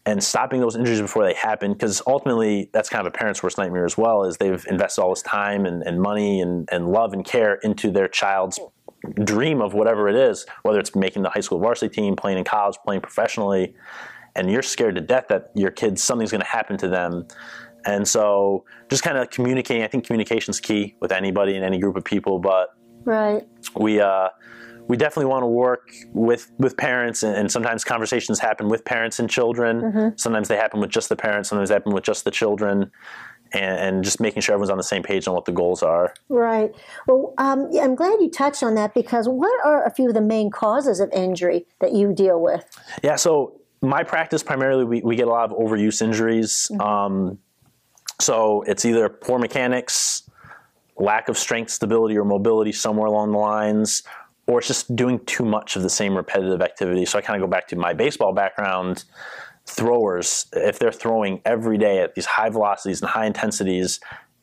and 0.10 0.24
stopping 0.24 0.60
those 0.60 0.76
injuries 0.76 1.02
before 1.02 1.24
they 1.24 1.36
happen. 1.36 1.74
Because 1.74 2.02
ultimately, 2.08 2.70
that's 2.74 2.90
kind 2.90 3.06
of 3.06 3.14
a 3.14 3.16
parent's 3.16 3.44
worst 3.44 3.58
nightmare 3.60 3.86
as 3.86 3.96
well. 3.96 4.24
Is 4.24 4.38
they've 4.38 4.66
invested 4.68 5.02
all 5.02 5.12
this 5.12 5.22
time 5.22 5.66
and, 5.66 5.84
and 5.84 6.02
money 6.02 6.42
and, 6.42 6.68
and 6.72 6.92
love 6.92 7.14
and 7.14 7.24
care 7.24 7.56
into 7.56 7.92
their 7.92 8.08
child's 8.08 8.60
dream 9.24 9.62
of 9.62 9.74
whatever 9.76 10.10
it 10.10 10.16
is, 10.16 10.46
whether 10.64 10.80
it's 10.80 10.96
making 10.96 11.22
the 11.22 11.30
high 11.30 11.40
school 11.42 11.60
varsity 11.60 11.94
team, 11.94 12.16
playing 12.16 12.40
in 12.40 12.44
college, 12.44 12.76
playing 12.84 13.02
professionally, 13.02 13.76
and 14.36 14.50
you're 14.52 14.64
scared 14.64 14.96
to 14.96 15.02
death 15.02 15.26
that 15.30 15.52
your 15.54 15.72
kids 15.72 16.04
something's 16.04 16.32
going 16.32 16.42
to 16.42 16.48
happen 16.48 16.76
to 16.78 16.88
them. 16.88 17.28
And 17.86 18.08
so, 18.08 18.66
just 18.90 19.04
kind 19.04 19.18
of 19.18 19.30
communicating. 19.30 19.84
I 19.84 19.88
think 19.88 20.06
communication's 20.06 20.60
key 20.60 20.96
with 21.00 21.12
anybody 21.12 21.56
in 21.56 21.64
any 21.64 21.78
group 21.78 21.96
of 21.96 22.04
people. 22.04 22.40
But 22.40 22.70
Right. 23.06 23.48
we 23.76 24.02
uh, 24.02 24.30
we 24.90 24.98
definitely 24.98 25.30
want 25.30 25.44
to 25.44 25.48
work 25.48 25.90
with 26.12 26.52
with 26.58 26.76
parents, 26.76 27.24
and, 27.24 27.34
and 27.36 27.50
sometimes 27.50 27.86
conversations 27.86 28.40
happen 28.40 28.68
with 28.68 28.84
parents 28.84 29.20
and 29.20 29.30
children. 29.30 30.14
Sometimes 30.18 30.50
they 30.50 30.58
happen 30.58 30.82
with 30.82 30.90
just 30.90 31.08
the 31.08 31.16
parents. 31.16 31.48
Sometimes 31.48 31.70
they 31.70 31.76
happen 31.76 31.94
with 31.94 32.04
just 32.04 32.26
the 32.26 32.32
children. 32.32 32.92
And, 33.52 33.80
and 33.80 34.04
just 34.04 34.20
making 34.20 34.44
sure 34.44 34.54
everyone's 34.54 34.70
on 34.70 34.78
the 34.78 34.84
same 34.84 35.02
page 35.02 35.28
on 35.28 35.34
what 35.34 35.46
the 35.46 35.52
goals 35.52 35.82
are. 35.82 36.14
Right. 36.28 36.72
Well, 37.08 37.34
um, 37.40 37.68
yeah, 37.72 37.82
I'm 37.82 37.96
glad 37.96 38.22
you 38.22 38.30
touched 38.30 38.62
on 38.62 38.76
that 38.76 38.94
because 38.94 39.28
what 39.28 39.66
are 39.66 39.84
a 39.84 39.90
few 39.90 40.08
of 40.08 40.14
the 40.14 40.22
main 40.22 40.52
causes 40.52 41.00
of 41.00 41.12
injury 41.12 41.66
that 41.82 41.94
you 41.94 42.14
deal 42.14 42.40
with? 42.40 42.64
Yeah, 43.02 43.16
so 43.16 43.60
my 43.82 44.04
practice 44.04 44.44
primarily 44.44 44.86
we, 44.86 45.02
we 45.02 45.16
get 45.16 45.28
a 45.28 45.32
lot 45.32 45.52
of 45.52 45.58
overuse 45.58 46.00
injuries. 46.00 46.70
Um, 46.80 47.40
so 48.22 48.62
it's 48.68 48.86
either 48.86 49.10
poor 49.10 49.40
mechanics, 49.40 50.30
lack 50.98 51.28
of 51.28 51.36
strength, 51.36 51.72
stability, 51.72 52.20
or 52.20 52.26
mobility 52.26 52.72
somewhere 52.72 53.08
along 53.08 53.32
the 53.32 53.40
lines, 53.40 54.04
or 54.50 54.58
it's 54.58 54.68
just 54.68 54.96
doing 54.96 55.24
too 55.26 55.46
much 55.46 55.76
of 55.76 55.84
the 55.84 55.90
same 55.90 56.16
repetitive 56.16 56.60
activity. 56.60 57.06
So 57.06 57.20
I 57.20 57.22
kind 57.22 57.40
of 57.40 57.48
go 57.48 57.50
back 57.50 57.68
to 57.68 57.76
my 57.76 57.94
baseball 57.94 58.34
background. 58.34 59.04
Throwers, 59.68 60.48
if 60.54 60.80
they're 60.80 60.92
throwing 60.92 61.40
every 61.46 61.78
day 61.78 62.00
at 62.00 62.16
these 62.16 62.26
high 62.26 62.50
velocities 62.50 63.00
and 63.00 63.12
high 63.12 63.28
intensities, 63.28 64.00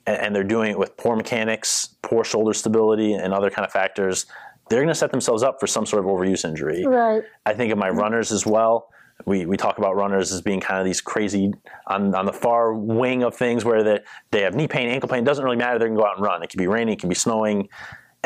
and, 0.07 0.33
they're 0.33 0.45
doing 0.45 0.71
it 0.71 0.79
with 0.79 0.97
poor 0.97 1.17
mechanics, 1.17 1.97
poor 2.03 2.23
shoulder 2.23 2.53
stability, 2.53 3.15
and 3.15 3.35
other 3.35 3.51
kind 3.51 3.67
of 3.67 3.73
factors, 3.73 4.27
they're 4.71 4.79
going 4.79 4.87
to 4.87 4.95
set 4.95 5.11
themselves 5.11 5.43
up 5.43 5.59
for 5.59 5.67
some 5.67 5.85
sort 5.85 6.05
of 6.05 6.09
overuse 6.09 6.45
injury. 6.45 6.87
Right. 6.87 7.25
I 7.45 7.55
think 7.55 7.73
of 7.73 7.79
my 7.79 7.89
mm-hmm. 7.89 7.99
runners 7.99 8.31
as 8.31 8.47
well. 8.47 8.89
We, 9.25 9.45
we 9.45 9.57
talk 9.57 9.79
about 9.79 9.97
runners 9.97 10.31
as 10.31 10.41
being 10.41 10.61
kind 10.61 10.79
of 10.79 10.85
these 10.85 11.01
crazy 11.01 11.53
on, 11.89 12.15
on 12.15 12.27
the 12.27 12.33
far 12.33 12.75
wing 12.75 13.25
of 13.25 13.35
things 13.35 13.65
where 13.65 13.83
they, 13.83 13.99
they 14.31 14.43
have 14.43 14.55
knee 14.55 14.69
pain, 14.69 14.89
ankle 14.89 15.09
pain. 15.09 15.21
It 15.21 15.25
doesn't 15.25 15.45
really 15.45 15.57
matter. 15.57 15.81
They're 15.81 15.89
going 15.89 15.99
to 15.99 16.03
go 16.03 16.09
out 16.09 16.19
and 16.19 16.25
run. 16.25 16.45
It 16.45 16.51
can 16.51 16.59
be 16.59 16.69
raining, 16.69 16.95
it 16.95 17.01
can 17.01 17.09
be 17.09 17.17
snowing. 17.17 17.69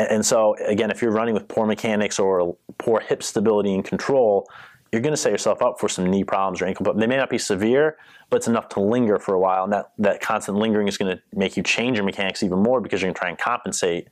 And, 0.09 0.25
so, 0.25 0.55
again, 0.65 0.91
if 0.91 1.01
you're 1.01 1.11
running 1.11 1.33
with 1.33 1.47
poor 1.47 1.65
mechanics 1.65 2.19
or 2.19 2.55
poor 2.77 2.99
hip 2.99 3.23
stability 3.23 3.73
and 3.73 3.83
control, 3.83 4.47
you're 4.91 5.01
going 5.01 5.13
to 5.13 5.17
set 5.17 5.31
yourself 5.31 5.61
up 5.61 5.79
for 5.79 5.87
some 5.87 6.09
knee 6.09 6.23
problems 6.23 6.61
or 6.61 6.65
ankle 6.65 6.83
problems. 6.83 7.01
They 7.01 7.07
may 7.07 7.17
not 7.17 7.29
be 7.29 7.37
severe, 7.37 7.97
but 8.29 8.37
it's 8.37 8.47
enough 8.47 8.67
to 8.69 8.81
linger 8.81 9.19
for 9.19 9.33
a 9.33 9.39
while. 9.39 9.63
And 9.63 9.71
that, 9.71 9.91
that 9.99 10.21
constant 10.21 10.57
lingering 10.57 10.87
is 10.87 10.97
going 10.97 11.15
to 11.15 11.23
make 11.33 11.55
you 11.55 11.63
change 11.63 11.97
your 11.97 12.05
mechanics 12.05 12.43
even 12.43 12.59
more 12.59 12.81
because 12.81 13.01
you're 13.01 13.07
going 13.07 13.15
to 13.15 13.19
try 13.19 13.29
and 13.29 13.37
compensate. 13.37 14.09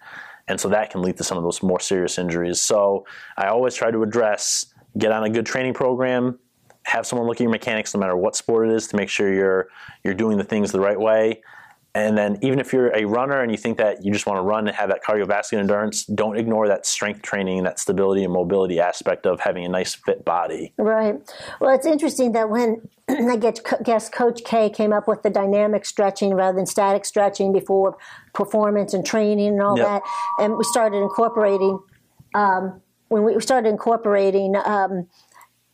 And 0.47 0.59
so 0.59 0.69
that 0.69 0.89
can 0.89 1.01
lead 1.01 1.17
to 1.17 1.23
some 1.23 1.37
of 1.37 1.43
those 1.43 1.61
more 1.61 1.79
serious 1.79 2.17
injuries. 2.17 2.61
So 2.61 3.05
I 3.37 3.47
always 3.47 3.75
try 3.75 3.91
to 3.91 4.03
address 4.03 4.73
get 4.97 5.11
on 5.11 5.23
a 5.23 5.29
good 5.29 5.45
training 5.45 5.73
program, 5.73 6.39
have 6.83 7.05
someone 7.05 7.27
look 7.27 7.37
at 7.37 7.41
your 7.41 7.51
mechanics 7.51 7.93
no 7.93 7.99
matter 7.99 8.15
what 8.15 8.35
sport 8.35 8.67
it 8.67 8.73
is 8.73 8.87
to 8.87 8.95
make 8.95 9.09
sure 9.09 9.31
you're 9.31 9.67
you're 10.03 10.13
doing 10.15 10.37
the 10.37 10.43
things 10.43 10.71
the 10.71 10.79
right 10.79 10.99
way. 10.99 11.41
And 11.95 12.17
then 12.17 12.37
even 12.41 12.59
if 12.59 12.71
you're 12.71 12.95
a 12.95 13.05
runner 13.05 13.41
and 13.41 13.51
you 13.51 13.57
think 13.57 13.79
that 13.79 14.05
you 14.05 14.13
just 14.13 14.27
want 14.27 14.37
to 14.37 14.41
run 14.41 14.67
and 14.67 14.75
have 14.75 14.89
that 14.89 15.03
cardiovascular 15.03 15.59
endurance, 15.59 16.05
don't 16.05 16.37
ignore 16.37 16.67
that 16.67 16.85
strength 16.85 17.23
training 17.23 17.57
and 17.57 17.67
that 17.67 17.79
stability 17.79 18.23
and 18.23 18.31
mobility 18.31 18.79
aspect 18.79 19.25
of 19.25 19.39
having 19.39 19.65
a 19.65 19.69
nice 19.69 19.95
fit 19.95 20.23
body. 20.23 20.71
Right. 20.77 21.15
Well, 21.59 21.73
it's 21.75 21.87
interesting 21.87 22.33
that 22.33 22.49
when 22.49 22.87
I 23.09 23.37
guess 23.37 24.09
Coach 24.09 24.43
K 24.45 24.69
came 24.69 24.93
up 24.93 25.07
with 25.07 25.23
the 25.23 25.31
dynamic 25.31 25.83
stretching 25.83 26.35
rather 26.35 26.55
than 26.55 26.67
static 26.67 27.05
stretching 27.05 27.51
before 27.51 27.97
performance 28.33 28.93
and 28.93 29.03
training 29.03 29.47
and 29.47 29.61
all 29.61 29.77
Yep. 29.77 29.85
that, 29.85 30.01
and 30.39 30.57
we 30.57 30.63
started 30.65 30.97
incorporating 30.97 31.79
um, 32.35 32.81
when 33.07 33.23
we 33.23 33.39
started 33.41 33.69
incorporating 33.69 34.55
um, 34.55 35.07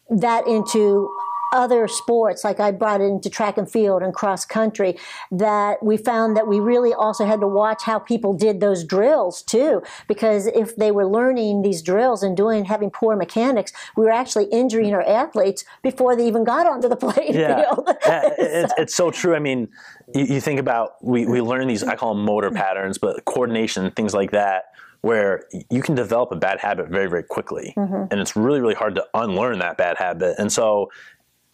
that 0.10 0.48
into 0.48 1.14
other 1.56 1.88
sports, 1.88 2.44
like 2.44 2.60
I 2.60 2.72
brought 2.72 3.02
it 3.02 3.06
into 3.06 3.30
track 3.30 3.58
and 3.58 3.70
field 3.70 4.04
and 4.04 4.14
cross 4.14 4.46
country, 4.46 4.98
that 5.32 5.82
we 5.82 5.98
found 5.98 6.36
that 6.38 6.48
we 6.48 6.60
really 6.60 6.94
also 6.94 7.26
had 7.26 7.40
to 7.42 7.48
watch 7.48 7.84
how 7.84 8.00
people 8.00 8.34
did 8.34 8.60
those 8.60 8.84
drills 8.84 9.42
too. 9.42 9.82
Because 10.08 10.48
if 10.48 10.76
they 10.76 10.92
were 10.92 11.08
learning 11.08 11.62
these 11.62 11.82
drills 11.82 12.22
and 12.24 12.36
doing 12.36 12.66
having 12.66 12.92
poor 12.92 13.16
mechanics, 13.16 13.72
we 13.96 14.04
were 14.04 14.12
actually 14.12 14.46
injuring 14.46 14.94
our 14.94 15.02
athletes 15.04 15.64
before 15.82 16.16
they 16.16 16.28
even 16.28 16.44
got 16.44 16.68
onto 16.68 16.90
the 16.90 16.96
playing 17.06 17.34
Yeah, 17.34 17.64
field. 17.64 17.90
Yeah, 18.06 18.22
it's, 18.38 18.74
it's 18.78 18.96
so 18.96 19.10
true. 19.12 19.36
I 19.36 19.40
mean, 19.40 19.70
you, 20.14 20.26
you 20.26 20.42
think 20.42 20.60
about 20.60 21.04
we, 21.04 21.26
we 21.26 21.42
learn 21.42 21.68
these 21.68 21.84
I 21.84 21.96
call 21.96 22.14
them 22.16 22.26
motor 22.26 22.52
patterns, 22.52 22.98
but 22.98 23.24
coordination 23.26 23.90
things 23.92 24.14
like 24.14 24.32
that. 24.32 24.66
where 25.02 25.44
you 25.70 25.82
can 25.84 25.94
develop 25.94 26.32
a 26.32 26.36
bad 26.36 26.60
habit 26.60 26.88
very, 26.90 27.08
very 27.08 27.22
quickly. 27.24 27.74
Mm-hmm. 27.78 28.06
And 28.10 28.20
it's 28.20 28.36
really, 28.36 28.60
really 28.60 28.74
hard 28.74 28.96
to 28.96 29.06
unlearn 29.14 29.60
that 29.60 29.78
bad 29.78 29.98
habit. 29.98 30.36
And 30.40 30.52
so 30.52 30.90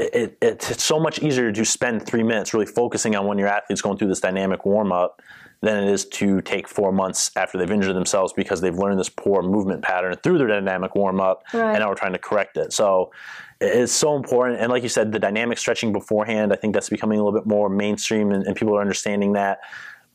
it, 0.01 0.37
it, 0.41 0.69
it's 0.69 0.83
so 0.83 0.99
much 0.99 1.19
easier 1.19 1.51
to 1.51 1.65
spend 1.65 2.05
three 2.05 2.23
minutes 2.23 2.53
really 2.53 2.65
focusing 2.65 3.15
on 3.15 3.25
when 3.27 3.37
your 3.37 3.47
athlete's 3.47 3.81
going 3.81 3.97
through 3.97 4.07
this 4.07 4.19
dynamic 4.19 4.65
warm 4.65 4.91
up 4.91 5.21
than 5.61 5.83
it 5.83 5.89
is 5.89 6.05
to 6.05 6.41
take 6.41 6.67
four 6.67 6.91
months 6.91 7.29
after 7.35 7.57
they've 7.57 7.69
injured 7.69 7.95
themselves 7.95 8.33
because 8.33 8.61
they've 8.61 8.77
learned 8.77 8.99
this 8.99 9.09
poor 9.09 9.43
movement 9.43 9.83
pattern 9.83 10.15
through 10.23 10.39
their 10.39 10.47
dynamic 10.47 10.95
warm 10.95 11.21
up 11.21 11.43
Right. 11.53 11.71
and 11.71 11.79
now 11.79 11.89
we're 11.89 11.95
trying 11.95 12.13
to 12.13 12.19
correct 12.19 12.57
it. 12.57 12.73
So 12.73 13.11
it's 13.59 13.91
so 13.91 14.15
important. 14.15 14.59
And 14.59 14.71
like 14.71 14.81
you 14.81 14.89
said, 14.89 15.11
the 15.11 15.19
dynamic 15.19 15.59
stretching 15.59 15.91
beforehand, 15.93 16.51
I 16.51 16.55
think 16.55 16.73
that's 16.73 16.89
becoming 16.89 17.19
a 17.19 17.23
little 17.23 17.39
bit 17.39 17.47
more 17.47 17.69
mainstream 17.69 18.31
and, 18.31 18.43
and 18.47 18.55
people 18.55 18.75
are 18.75 18.81
understanding 18.81 19.33
that. 19.33 19.59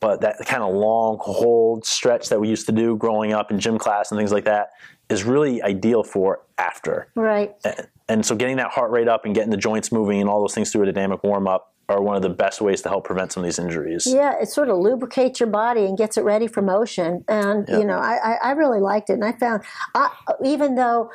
But 0.01 0.19
that 0.21 0.35
kind 0.45 0.61
of 0.61 0.75
long 0.75 1.17
hold 1.21 1.85
stretch 1.85 2.27
that 2.29 2.39
we 2.41 2.49
used 2.49 2.65
to 2.67 2.71
do 2.73 2.97
growing 2.97 3.31
up 3.31 3.49
in 3.49 3.57
gym 3.59 3.77
class 3.79 4.11
and 4.11 4.19
things 4.19 4.33
like 4.33 4.43
that 4.45 4.71
is 5.09 5.23
really 5.23 5.61
ideal 5.61 6.03
for 6.03 6.41
after. 6.57 7.07
Right. 7.15 7.53
And 8.09 8.25
so 8.25 8.35
getting 8.35 8.57
that 8.57 8.71
heart 8.71 8.91
rate 8.91 9.07
up 9.07 9.25
and 9.25 9.33
getting 9.33 9.51
the 9.51 9.57
joints 9.57 9.91
moving 9.91 10.19
and 10.19 10.29
all 10.29 10.41
those 10.41 10.53
things 10.53 10.71
through 10.71 10.83
a 10.83 10.91
dynamic 10.91 11.23
warm 11.23 11.47
up 11.47 11.73
are 11.89 12.01
one 12.01 12.17
of 12.17 12.21
the 12.21 12.29
best 12.29 12.59
ways 12.59 12.81
to 12.81 12.89
help 12.89 13.05
prevent 13.05 13.31
some 13.31 13.43
of 13.43 13.47
these 13.47 13.59
injuries. 13.59 14.05
Yeah, 14.05 14.33
it 14.41 14.49
sort 14.49 14.69
of 14.69 14.77
lubricates 14.77 15.39
your 15.39 15.47
body 15.47 15.85
and 15.85 15.97
gets 15.97 16.17
it 16.17 16.23
ready 16.23 16.47
for 16.47 16.61
motion. 16.61 17.23
And 17.29 17.67
Yeah. 17.69 17.79
you 17.79 17.85
know, 17.85 17.97
I, 17.97 18.17
I, 18.33 18.37
I 18.43 18.51
really 18.51 18.81
liked 18.81 19.09
it. 19.09 19.13
And 19.13 19.23
I 19.23 19.31
found, 19.31 19.63
I, 19.95 20.09
even 20.43 20.75
though 20.75 21.09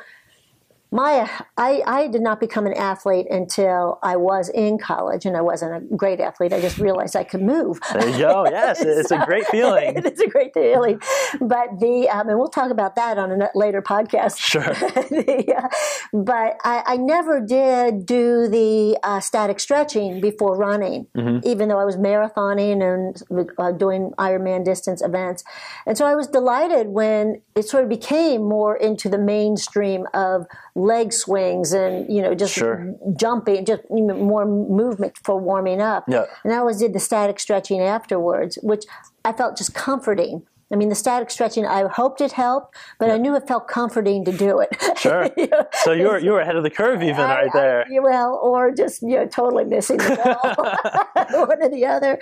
my 0.93 1.29
I, 1.57 1.81
I 1.85 2.07
did 2.07 2.21
not 2.21 2.39
become 2.39 2.65
an 2.65 2.73
athlete 2.73 3.27
until 3.29 3.99
I 4.03 4.15
was 4.15 4.49
in 4.49 4.77
college, 4.77 5.25
and 5.25 5.35
I 5.35 5.41
wasn't 5.41 5.75
a 5.75 5.95
great 5.95 6.19
athlete. 6.19 6.53
I 6.53 6.61
just 6.61 6.77
realized 6.77 7.15
I 7.15 7.23
could 7.23 7.41
move. 7.41 7.79
There 7.91 8.07
you 8.09 8.17
go. 8.19 8.45
Yes, 8.49 8.81
it's 8.85 9.11
a 9.11 9.25
great 9.25 9.45
feeling. 9.47 9.93
it's 10.05 10.21
a 10.21 10.27
great 10.27 10.53
feeling. 10.53 10.99
But 11.41 11.79
the 11.79 12.07
um, 12.09 12.29
and 12.29 12.37
we'll 12.37 12.47
talk 12.47 12.71
about 12.71 12.95
that 12.95 13.17
on 13.17 13.41
a 13.41 13.49
later 13.55 13.81
podcast. 13.81 14.37
Sure. 14.37 14.61
the, 14.63 15.53
uh, 15.57 15.67
but 16.13 16.57
I, 16.63 16.83
I 16.85 16.97
never 16.97 17.41
did 17.41 18.05
do 18.05 18.47
the 18.47 18.97
uh, 19.03 19.19
static 19.19 19.59
stretching 19.59 20.21
before 20.21 20.55
running, 20.55 21.07
Mm-hmm. 21.15 21.47
even 21.47 21.69
though 21.69 21.79
I 21.79 21.85
was 21.85 21.97
marathoning 21.97 22.81
and 22.83 23.49
uh, 23.57 23.71
doing 23.71 24.11
Ironman 24.17 24.63
distance 24.63 25.01
events. 25.01 25.43
And 25.85 25.97
so 25.97 26.05
I 26.05 26.15
was 26.15 26.27
delighted 26.27 26.87
when 26.87 27.41
it 27.55 27.67
sort 27.69 27.83
of 27.83 27.89
became 27.89 28.43
more 28.43 28.75
into 28.75 29.09
the 29.09 29.17
mainstream 29.17 30.07
of 30.13 30.45
leg 30.75 31.13
swings 31.13 31.71
and 31.73 32.11
you 32.13 32.21
know 32.21 32.33
just 32.33 32.53
Sure. 32.53 32.93
jumping, 33.15 33.65
just 33.65 33.83
more 33.89 34.45
movement 34.45 35.13
for 35.23 35.37
warming 35.37 35.81
up. 35.81 36.03
Yeah. 36.07 36.25
And 36.43 36.51
I 36.53 36.57
always 36.57 36.77
did 36.77 36.93
the 36.93 36.99
static 36.99 37.39
stretching 37.39 37.79
afterwards, 37.81 38.57
which 38.63 38.85
I 39.23 39.33
felt 39.33 39.57
just 39.57 39.73
comforting. 39.75 40.43
I 40.71 40.75
mean, 40.75 40.89
the 40.89 40.95
static 40.95 41.29
stretching, 41.29 41.67
I 41.67 41.87
hoped 41.87 42.19
it 42.19 42.31
helped, 42.31 42.75
but 42.97 43.11
I 43.11 43.17
knew 43.17 43.35
it 43.35 43.47
felt 43.47 43.67
comforting 43.67 44.25
to 44.25 44.31
do 44.31 44.59
it. 44.59 44.69
Sure. 44.97 45.29
You 45.37 45.45
know? 45.47 45.67
So 45.83 45.91
you 45.91 46.07
were 46.07 46.17
you 46.17 46.31
were 46.31 46.39
ahead 46.39 46.55
of 46.55 46.63
the 46.63 46.71
curve 46.71 47.03
even 47.03 47.19
I- 47.21 47.41
right 47.43 47.53
there. 47.53 47.85
I- 47.85 47.99
well, 47.99 48.39
or 48.41 48.71
just 48.71 49.03
you 49.03 49.09
know, 49.17 49.27
totally 49.27 49.65
missing 49.65 49.97
the 49.97 50.15
ball, 50.23 51.45
one 51.47 51.61
or 51.61 51.69
the 51.69 51.85
other. 51.85 52.17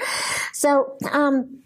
So, 0.52 0.98
um, 1.14 1.60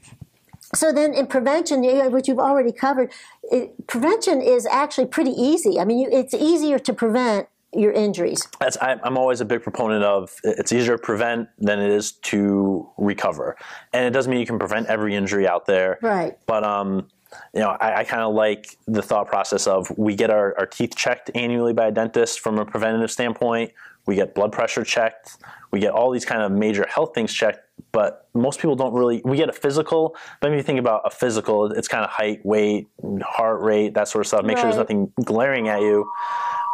so 0.76 0.92
then 0.92 1.14
in 1.14 1.28
prevention, 1.28 1.82
which 2.12 2.28
you've 2.28 2.40
already 2.40 2.72
covered, 2.72 3.12
it, 3.44 3.88
prevention 3.88 4.42
is 4.42 4.66
actually 4.66 5.08
pretty 5.08 5.32
easy. 5.32 5.80
I 5.80 5.86
mean, 5.86 6.00
you, 6.00 6.10
it's 6.12 6.34
easier 6.34 6.80
to 6.80 6.94
prevent 6.94 7.48
your 7.74 7.92
injuries. 7.92 8.48
That's, 8.60 8.78
I, 8.78 8.98
I'm 9.04 9.18
always 9.18 9.42
a 9.42 9.46
big 9.46 9.62
proponent 9.62 10.04
of 10.04 10.34
it's 10.44 10.72
easier 10.72 10.98
to 10.98 11.02
prevent 11.02 11.50
than 11.60 11.80
it 11.80 11.92
is 11.92 12.14
to 12.14 12.90
recover, 12.98 13.58
and 13.94 14.06
it 14.06 14.12
doesn't 14.12 14.30
mean 14.30 14.40
you 14.40 14.46
can 14.46 14.60
prevent 14.60 14.88
every 14.88 15.16
injury 15.16 15.48
out 15.48 15.66
there. 15.66 16.00
Right. 16.02 16.38
But 16.46 16.64
um, 16.64 17.08
you 17.54 17.60
know, 17.60 17.70
I, 17.70 18.00
I 18.00 18.04
kind 18.04 18.24
of 18.24 18.34
like 18.34 18.78
the 18.88 19.02
thought 19.02 19.28
process 19.28 19.68
of 19.68 19.92
we 19.98 20.16
get 20.16 20.30
our, 20.30 20.58
our 20.58 20.66
teeth 20.66 20.96
checked 20.96 21.32
annually 21.36 21.74
by 21.74 21.88
a 21.88 21.92
dentist 21.92 22.40
from 22.40 22.60
a 22.60 22.66
preventative 22.66 23.12
standpoint. 23.12 23.72
We 24.06 24.16
get 24.16 24.36
blood 24.36 24.52
pressure 24.52 24.84
checked. 24.84 25.38
We 25.72 25.80
get 25.80 25.92
all 25.92 26.12
these 26.12 26.26
kind 26.26 26.42
of 26.42 26.52
major 26.52 26.86
health 26.88 27.14
things 27.14 27.34
checked. 27.34 27.65
But 27.96 28.28
most 28.34 28.60
people 28.60 28.76
don't 28.76 28.94
really. 28.94 29.22
We 29.24 29.38
get 29.38 29.48
a 29.48 29.54
physical. 29.54 30.18
But 30.42 30.52
if 30.52 30.58
you 30.58 30.64
think 30.64 30.80
about 30.80 31.04
a 31.06 31.10
physical, 31.10 31.72
it's 31.72 31.88
kind 31.88 32.04
of 32.04 32.10
height, 32.10 32.46
weight, 32.46 32.88
heart 33.22 33.62
rate, 33.62 33.94
that 33.94 34.10
sort 34.10 34.26
of 34.26 34.28
stuff. 34.28 34.44
Make 34.44 34.58
sure 34.58 34.66
there's 34.66 34.76
nothing 34.76 35.14
glaring 35.24 35.70
at 35.70 35.80
you. 35.80 36.06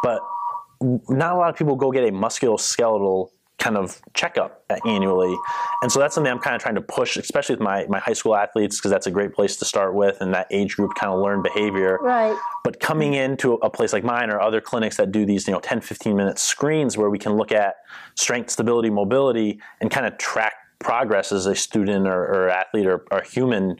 But 0.02 0.20
not 0.80 1.34
a 1.34 1.36
lot 1.36 1.48
of 1.48 1.56
people 1.56 1.76
go 1.76 1.92
get 1.92 2.02
a 2.02 2.10
musculoskeletal 2.10 3.28
kind 3.60 3.76
of 3.76 4.02
checkup 4.14 4.64
annually. 4.84 5.32
And 5.82 5.92
so 5.92 6.00
that's 6.00 6.16
something 6.16 6.32
I'm 6.32 6.40
kind 6.40 6.56
of 6.56 6.62
trying 6.62 6.74
to 6.74 6.80
push, 6.80 7.16
especially 7.16 7.54
with 7.54 7.62
my, 7.62 7.86
my 7.88 8.00
high 8.00 8.14
school 8.14 8.34
athletes, 8.34 8.78
because 8.78 8.90
that's 8.90 9.06
a 9.06 9.10
great 9.12 9.32
place 9.32 9.54
to 9.58 9.64
start 9.64 9.94
with 9.94 10.20
and 10.20 10.34
that 10.34 10.48
age 10.50 10.74
group 10.74 10.96
kind 10.96 11.12
of 11.12 11.20
learn 11.20 11.42
behavior. 11.42 11.98
Right. 12.02 12.36
But 12.64 12.80
coming 12.80 13.14
into 13.14 13.54
a 13.54 13.70
place 13.70 13.92
like 13.92 14.02
mine 14.02 14.30
or 14.30 14.40
other 14.40 14.60
clinics 14.60 14.96
that 14.96 15.12
do 15.12 15.24
these, 15.24 15.46
you 15.46 15.52
know, 15.52 15.60
10, 15.60 15.82
15 15.82 16.16
minute 16.16 16.40
screens 16.40 16.98
where 16.98 17.08
we 17.08 17.20
can 17.20 17.36
look 17.36 17.52
at 17.52 17.76
strength, 18.16 18.50
stability, 18.50 18.90
mobility, 18.90 19.60
and 19.80 19.92
kind 19.92 20.06
of 20.06 20.18
track 20.18 20.54
progress 20.82 21.32
as 21.32 21.46
a 21.46 21.54
student 21.54 22.06
or, 22.06 22.22
or 22.22 22.48
athlete 22.50 22.86
or, 22.86 23.04
or 23.10 23.22
human 23.22 23.76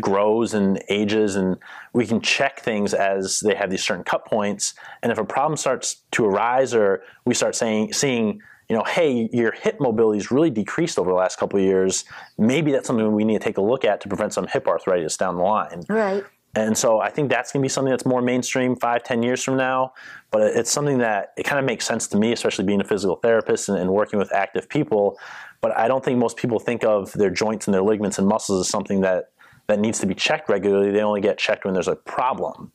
grows 0.00 0.54
and 0.54 0.82
ages 0.88 1.36
and 1.36 1.56
we 1.92 2.06
can 2.06 2.20
check 2.20 2.60
things 2.60 2.94
as 2.94 3.40
they 3.40 3.54
have 3.54 3.70
these 3.70 3.84
certain 3.84 4.04
cut 4.04 4.24
points 4.24 4.74
and 5.02 5.12
if 5.12 5.18
a 5.18 5.24
problem 5.24 5.56
starts 5.56 6.02
to 6.10 6.24
arise 6.24 6.74
or 6.74 7.02
we 7.26 7.34
start 7.34 7.54
saying 7.54 7.92
seeing 7.92 8.40
you 8.70 8.76
know 8.76 8.82
hey 8.84 9.28
your 9.34 9.52
hip 9.52 9.76
mobility 9.80 10.18
has 10.18 10.30
really 10.30 10.48
decreased 10.48 10.98
over 10.98 11.10
the 11.10 11.16
last 11.16 11.38
couple 11.38 11.58
of 11.58 11.64
years 11.64 12.04
maybe 12.38 12.72
that's 12.72 12.86
something 12.86 13.12
we 13.12 13.24
need 13.24 13.38
to 13.38 13.44
take 13.44 13.58
a 13.58 13.62
look 13.62 13.84
at 13.84 14.00
to 14.00 14.08
prevent 14.08 14.32
some 14.32 14.46
hip 14.46 14.66
arthritis 14.66 15.16
down 15.18 15.36
the 15.36 15.42
line 15.42 15.82
Right. 15.88 16.24
And 16.54 16.76
so 16.76 17.00
I 17.00 17.08
think 17.10 17.30
that's 17.30 17.50
going 17.50 17.62
to 17.62 17.64
be 17.64 17.70
something 17.70 17.90
that's 17.90 18.04
more 18.04 18.20
mainstream 18.20 18.76
five, 18.76 19.02
ten 19.02 19.22
years 19.22 19.42
from 19.42 19.56
now. 19.56 19.94
But 20.30 20.54
it's 20.54 20.70
something 20.70 20.98
that 20.98 21.32
it 21.36 21.44
kind 21.44 21.58
of 21.58 21.64
makes 21.64 21.86
sense 21.86 22.06
to 22.08 22.18
me, 22.18 22.32
especially 22.32 22.64
being 22.64 22.80
a 22.80 22.84
physical 22.84 23.16
therapist 23.16 23.68
and, 23.68 23.78
and 23.78 23.90
working 23.90 24.18
with 24.18 24.32
active 24.34 24.68
people. 24.68 25.18
But 25.62 25.76
I 25.78 25.88
don't 25.88 26.04
think 26.04 26.18
most 26.18 26.36
people 26.36 26.58
think 26.58 26.84
of 26.84 27.12
their 27.12 27.30
joints 27.30 27.66
and 27.66 27.74
their 27.74 27.82
ligaments 27.82 28.18
and 28.18 28.26
muscles 28.26 28.66
as 28.66 28.70
something 28.70 29.00
that, 29.00 29.30
that 29.68 29.78
needs 29.78 29.98
to 30.00 30.06
be 30.06 30.14
checked 30.14 30.48
regularly. 30.48 30.90
They 30.90 31.02
only 31.02 31.20
get 31.20 31.38
checked 31.38 31.64
when 31.64 31.72
there's 31.72 31.88
a 31.88 31.96
problem. 31.96 32.72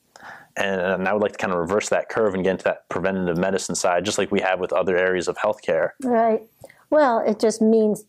And, 0.56 0.80
and 0.80 1.06
I 1.06 1.12
would 1.12 1.22
like 1.22 1.32
to 1.32 1.38
kind 1.38 1.52
of 1.52 1.58
reverse 1.60 1.88
that 1.90 2.08
curve 2.08 2.34
and 2.34 2.42
get 2.42 2.52
into 2.52 2.64
that 2.64 2.88
preventative 2.88 3.38
medicine 3.38 3.76
side, 3.76 4.04
just 4.04 4.18
like 4.18 4.32
we 4.32 4.40
have 4.40 4.58
with 4.58 4.72
other 4.72 4.96
areas 4.96 5.28
of 5.28 5.36
healthcare. 5.36 5.90
Right. 6.02 6.42
Well, 6.90 7.20
it 7.20 7.38
just 7.38 7.62
means 7.62 8.04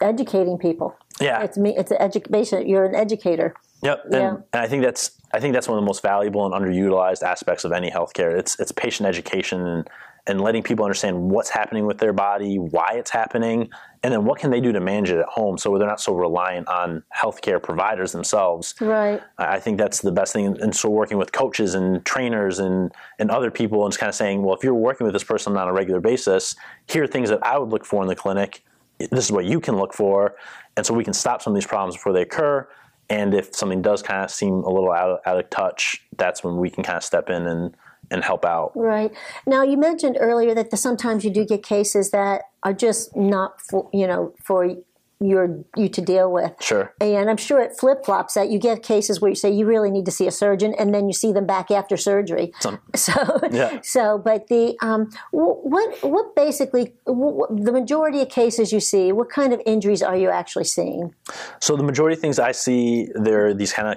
educating 0.00 0.58
people. 0.58 0.96
Yeah. 1.20 1.42
It's 1.42 1.56
me. 1.56 1.76
It's 1.76 1.92
an 1.92 1.98
education. 2.00 2.66
You're 2.66 2.86
an 2.86 2.96
educator. 2.96 3.54
Yep, 3.84 4.04
and, 4.04 4.12
Yeah. 4.14 4.28
and 4.28 4.62
I 4.62 4.66
think 4.66 4.82
that's 4.82 5.12
I 5.32 5.40
think 5.40 5.52
that's 5.52 5.66
one 5.68 5.76
of 5.76 5.82
the 5.82 5.86
most 5.86 6.00
valuable 6.00 6.46
and 6.46 6.54
underutilized 6.54 7.22
aspects 7.22 7.64
of 7.64 7.72
any 7.72 7.90
healthcare. 7.90 8.36
It's 8.36 8.58
it's 8.58 8.72
patient 8.72 9.06
education 9.08 9.66
and 9.66 9.90
and 10.26 10.40
letting 10.40 10.62
people 10.62 10.86
understand 10.86 11.30
what's 11.30 11.50
happening 11.50 11.84
with 11.84 11.98
their 11.98 12.14
body, 12.14 12.56
why 12.58 12.92
it's 12.94 13.10
happening, 13.10 13.68
and 14.02 14.10
then 14.10 14.24
what 14.24 14.38
can 14.38 14.50
they 14.50 14.60
do 14.60 14.72
to 14.72 14.80
manage 14.80 15.10
it 15.10 15.18
at 15.18 15.26
home 15.26 15.58
so 15.58 15.76
they're 15.76 15.86
not 15.86 16.00
so 16.00 16.14
reliant 16.14 16.66
on 16.66 17.02
healthcare 17.14 17.62
providers 17.62 18.12
themselves. 18.12 18.74
Right. 18.80 19.20
I 19.36 19.60
think 19.60 19.76
that's 19.76 20.00
the 20.00 20.12
best 20.12 20.32
thing. 20.32 20.46
And 20.62 20.74
so 20.74 20.88
working 20.88 21.18
with 21.18 21.32
coaches 21.32 21.74
and 21.74 22.02
trainers 22.06 22.58
and, 22.58 22.90
and 23.18 23.30
other 23.30 23.50
people 23.50 23.84
and 23.84 23.92
just 23.92 24.00
kind 24.00 24.08
of 24.08 24.14
saying, 24.14 24.42
well, 24.42 24.54
if 24.56 24.64
you're 24.64 24.72
working 24.72 25.04
with 25.04 25.12
this 25.12 25.24
person 25.24 25.58
on 25.58 25.68
a 25.68 25.74
regular 25.74 26.00
basis, 26.00 26.56
here 26.88 27.04
are 27.04 27.06
things 27.06 27.28
that 27.28 27.44
I 27.44 27.58
would 27.58 27.68
look 27.68 27.84
for 27.84 28.00
in 28.00 28.08
the 28.08 28.16
clinic. 28.16 28.62
This 28.98 29.26
is 29.26 29.32
what 29.32 29.44
you 29.44 29.60
can 29.60 29.76
look 29.76 29.92
for. 29.92 30.36
And 30.78 30.86
so 30.86 30.94
we 30.94 31.04
can 31.04 31.12
stop 31.12 31.42
some 31.42 31.52
of 31.52 31.54
these 31.54 31.66
problems 31.66 31.96
before 31.96 32.14
they 32.14 32.22
occur. 32.22 32.66
And 33.10 33.34
if 33.34 33.54
something 33.54 33.82
does 33.82 34.02
kind 34.02 34.24
of 34.24 34.30
seem 34.30 34.54
a 34.54 34.70
little 34.70 34.92
out 34.92 35.10
of, 35.10 35.18
out 35.26 35.38
of 35.38 35.50
touch, 35.50 36.02
that's 36.16 36.42
when 36.42 36.56
we 36.56 36.70
can 36.70 36.82
kind 36.82 36.96
of 36.96 37.04
step 37.04 37.28
in 37.28 37.46
and, 37.46 37.76
and 38.10 38.24
help 38.24 38.44
out. 38.44 38.72
Right. 38.74 39.12
Now, 39.46 39.62
you 39.62 39.76
mentioned 39.76 40.16
earlier 40.18 40.54
that 40.54 40.70
the, 40.70 40.76
sometimes 40.76 41.24
you 41.24 41.30
do 41.30 41.44
get 41.44 41.62
cases 41.62 42.10
that 42.12 42.42
are 42.62 42.72
just 42.72 43.14
not 43.14 43.60
for 43.60 43.88
you 43.92 44.06
know 44.06 44.32
for 44.42 44.76
your 45.20 45.64
you 45.76 45.88
to 45.88 46.00
deal 46.00 46.30
with. 46.30 46.52
Sure. 46.60 46.92
And 47.00 47.30
I'm 47.30 47.36
sure 47.36 47.60
it 47.62 47.72
flip 47.78 48.04
flops 48.04 48.34
that 48.34 48.50
you 48.50 48.58
get 48.58 48.82
cases 48.82 49.20
where 49.20 49.28
you 49.30 49.34
say 49.34 49.50
you 49.50 49.64
really 49.66 49.90
need 49.90 50.04
to 50.06 50.10
see 50.10 50.26
a 50.26 50.30
surgeon, 50.30 50.74
and 50.78 50.94
then 50.94 51.06
you 51.06 51.12
see 51.12 51.32
them 51.32 51.46
back 51.46 51.70
after 51.70 51.96
surgery. 51.96 52.52
Some- 52.60 52.80
so, 52.96 53.12
Yeah. 53.50 53.80
so, 53.82 54.18
but 54.18 54.48
the 54.48 54.76
um, 54.82 55.10
what 55.30 55.96
what 56.02 56.34
basically 56.36 56.94
wh- 57.06 57.38
wh- 57.38 57.54
the 57.64 57.72
majority 57.72 58.20
of 58.20 58.28
cases 58.28 58.72
you 58.72 58.80
see, 58.80 59.12
what 59.12 59.30
kind 59.30 59.52
of 59.52 59.60
injuries 59.66 60.02
are 60.02 60.16
you 60.16 60.30
actually 60.30 60.64
seeing? 60.64 61.14
So 61.60 61.76
the 61.76 61.84
majority 61.84 62.14
of 62.14 62.20
things 62.20 62.38
I 62.38 62.52
see, 62.52 63.08
they're 63.14 63.54
these 63.54 63.72
kind 63.72 63.88
of 63.88 63.96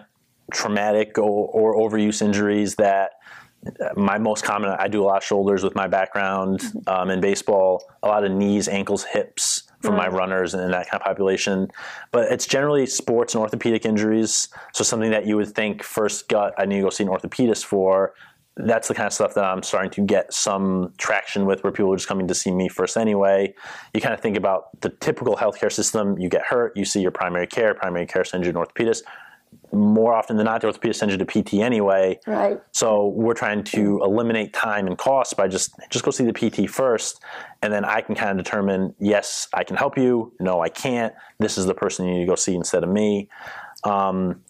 traumatic 0.54 1.18
or, 1.18 1.48
or 1.50 1.76
overuse 1.76 2.22
injuries 2.22 2.76
that 2.76 3.12
uh, 3.82 3.90
my 3.98 4.18
most 4.18 4.44
common, 4.46 4.70
I 4.78 4.88
do 4.88 5.04
a 5.04 5.06
lot 5.06 5.18
of 5.18 5.24
shoulders 5.24 5.64
with 5.64 5.76
my 5.76 5.88
background 5.88 6.62
um, 6.88 7.10
in 7.10 7.20
baseball, 7.20 7.84
a 8.04 8.08
lot 8.08 8.24
of 8.24 8.32
knees, 8.32 8.68
ankles, 8.70 9.04
hips 9.04 9.57
from 9.82 9.96
my 9.96 10.08
runners 10.08 10.54
and 10.54 10.74
that 10.74 10.90
kind 10.90 11.02
of 11.02 11.06
population. 11.06 11.70
But 12.12 12.32
it's 12.32 12.48
generally 12.48 12.86
sports 12.86 13.36
and 13.36 13.42
orthopedic 13.42 13.86
injuries. 13.86 14.50
So 14.74 14.84
something 14.84 15.12
that 15.12 15.26
you 15.26 15.38
would 15.38 15.54
think 15.54 15.84
first 15.84 16.28
gut, 16.30 16.54
I 16.58 16.66
need 16.66 16.78
to 16.78 16.82
go 16.82 16.90
see 16.90 17.04
an 17.04 17.10
orthopedist 17.10 17.66
for. 17.66 18.14
That's 18.56 18.88
the 18.88 18.96
kind 18.96 19.06
of 19.06 19.14
stuff 19.14 19.36
that 19.36 19.44
I'm 19.44 19.62
starting 19.62 19.92
to 19.92 20.02
get 20.02 20.34
some 20.34 20.94
traction 20.98 21.46
with 21.46 21.64
where 21.64 21.72
people 21.72 21.94
are 21.94 21.96
just 21.96 22.08
coming 22.08 22.28
to 22.28 22.34
see 22.34 22.50
me 22.50 22.70
first 22.70 22.98
anyway. 22.98 23.54
You 23.94 24.02
kind 24.02 24.16
of 24.16 24.20
think 24.20 24.36
about 24.36 24.82
the 24.82 24.90
typical 24.90 25.36
healthcare 25.36 25.72
system, 25.72 26.18
you 26.18 26.28
get 26.28 26.42
hurt, 26.44 26.76
you 26.76 26.84
see 26.84 27.02
your 27.02 27.12
primary 27.12 27.46
care, 27.46 27.76
primary 27.76 28.08
care 28.08 28.24
sends 28.24 28.48
you 28.48 28.50
an 28.50 28.56
orthopedist 28.58 29.04
more 29.72 30.14
often 30.14 30.38
than 30.38 30.46
not, 30.46 30.62
the 30.62 30.68
orthopedist 30.68 30.96
sends 30.96 31.14
you 31.14 31.18
to 31.18 31.26
PT 31.26 31.56
anyway. 31.56 32.20
Right. 32.26 32.60
So 32.72 33.08
we're 33.08 33.34
trying 33.34 33.64
to 33.66 34.02
eliminate 34.04 34.54
time 34.54 34.88
and 34.88 34.98
cost 34.98 35.36
by 35.36 35.48
just 35.48 35.74
just 35.90 36.06
go 36.06 36.12
see 36.12 36.26
the 36.26 36.34
PT 36.34 36.70
first, 36.70 37.22
and 37.62 37.72
then 37.72 37.86
I 37.86 38.02
can 38.02 38.16
kind 38.16 38.38
of 38.38 38.44
determine 38.44 38.96
yes, 39.00 39.48
I 39.54 39.64
can 39.64 39.76
help 39.76 39.98
you. 39.98 40.34
No, 40.40 40.62
I 40.62 40.70
can't. 40.70 41.14
This 41.40 41.58
is 41.58 41.66
the 41.66 41.74
person 41.74 42.06
you 42.06 42.14
need 42.14 42.22
to 42.22 42.26
go 42.26 42.36
see 42.36 42.56
instead 42.56 42.84
of 42.84 42.90
me. 42.90 43.30
Um, 43.84 44.42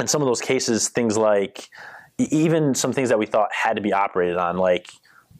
in 0.00 0.06
some 0.06 0.20
of 0.20 0.26
those 0.26 0.40
cases, 0.40 0.88
things 0.88 1.16
like 1.16 1.68
even 2.18 2.74
some 2.74 2.92
things 2.92 3.08
that 3.08 3.18
we 3.18 3.26
thought 3.26 3.50
had 3.52 3.76
to 3.76 3.82
be 3.82 3.92
operated 3.92 4.36
on, 4.36 4.56
like 4.56 4.90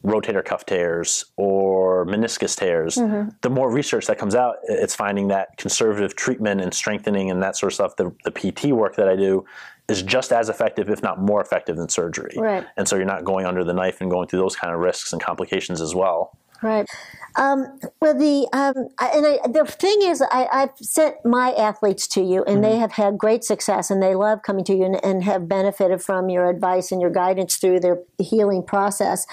rotator 0.06 0.44
cuff 0.44 0.64
tears 0.64 1.24
or 1.36 2.06
meniscus 2.06 2.56
tears, 2.56 2.96
mm-hmm. 2.96 3.28
the 3.42 3.50
more 3.50 3.70
research 3.70 4.06
that 4.06 4.18
comes 4.18 4.34
out, 4.34 4.56
it's 4.64 4.94
finding 4.94 5.28
that 5.28 5.56
conservative 5.58 6.14
treatment 6.14 6.60
and 6.60 6.72
strengthening 6.72 7.30
and 7.30 7.42
that 7.42 7.56
sort 7.56 7.72
of 7.72 7.74
stuff, 7.74 7.96
the, 7.96 8.14
the 8.24 8.30
PT 8.30 8.66
work 8.66 8.96
that 8.96 9.08
I 9.08 9.16
do, 9.16 9.44
is 9.88 10.02
just 10.02 10.32
as 10.32 10.48
effective, 10.48 10.88
if 10.88 11.02
not 11.02 11.20
more 11.20 11.40
effective, 11.40 11.76
than 11.76 11.88
surgery. 11.88 12.34
Right. 12.36 12.64
And 12.76 12.88
so 12.88 12.96
you're 12.96 13.04
not 13.04 13.24
going 13.24 13.46
under 13.46 13.64
the 13.64 13.72
knife 13.72 14.00
and 14.00 14.10
going 14.10 14.28
through 14.28 14.40
those 14.40 14.56
kind 14.56 14.72
of 14.72 14.80
risks 14.80 15.12
and 15.12 15.20
complications 15.20 15.80
as 15.80 15.94
well. 15.94 16.36
Right. 16.62 16.88
Um, 17.36 17.78
well, 18.00 18.14
the 18.14 18.48
um, 18.52 18.88
and 18.98 19.26
I, 19.26 19.38
the 19.46 19.64
thing 19.66 19.98
is, 20.02 20.22
I, 20.22 20.48
have 20.52 20.72
sent 20.80 21.16
my 21.24 21.52
athletes 21.52 22.08
to 22.08 22.22
you, 22.22 22.42
and 22.44 22.56
mm-hmm. 22.56 22.62
they 22.62 22.76
have 22.76 22.92
had 22.92 23.18
great 23.18 23.44
success, 23.44 23.90
and 23.90 24.02
they 24.02 24.14
love 24.14 24.42
coming 24.42 24.64
to 24.64 24.74
you 24.74 24.84
and, 24.84 25.04
and, 25.04 25.24
have 25.24 25.48
benefited 25.48 26.02
from 26.02 26.30
your 26.30 26.48
advice 26.48 26.90
and 26.92 27.00
your 27.00 27.10
guidance 27.10 27.56
through 27.56 27.80
their 27.80 27.98
healing 28.18 28.62
process. 28.62 29.26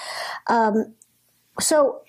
Um, 0.48 0.94
so, 1.60 2.02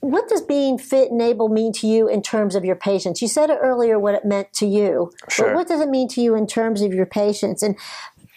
what 0.00 0.28
does 0.28 0.42
being 0.42 0.78
fit 0.78 1.10
and 1.10 1.22
able 1.22 1.48
mean 1.48 1.72
to 1.74 1.86
you 1.86 2.08
in 2.08 2.22
terms 2.22 2.54
of 2.54 2.64
your 2.64 2.76
patients? 2.76 3.22
You 3.22 3.28
said 3.28 3.50
it 3.50 3.58
earlier 3.62 3.98
what 3.98 4.14
it 4.14 4.24
meant 4.24 4.52
to 4.54 4.66
you, 4.66 5.12
sure. 5.30 5.46
but 5.46 5.54
what 5.54 5.68
does 5.68 5.80
it 5.80 5.88
mean 5.88 6.08
to 6.08 6.20
you 6.20 6.34
in 6.34 6.46
terms 6.46 6.82
of 6.82 6.92
your 6.92 7.06
patients? 7.06 7.62
And 7.62 7.78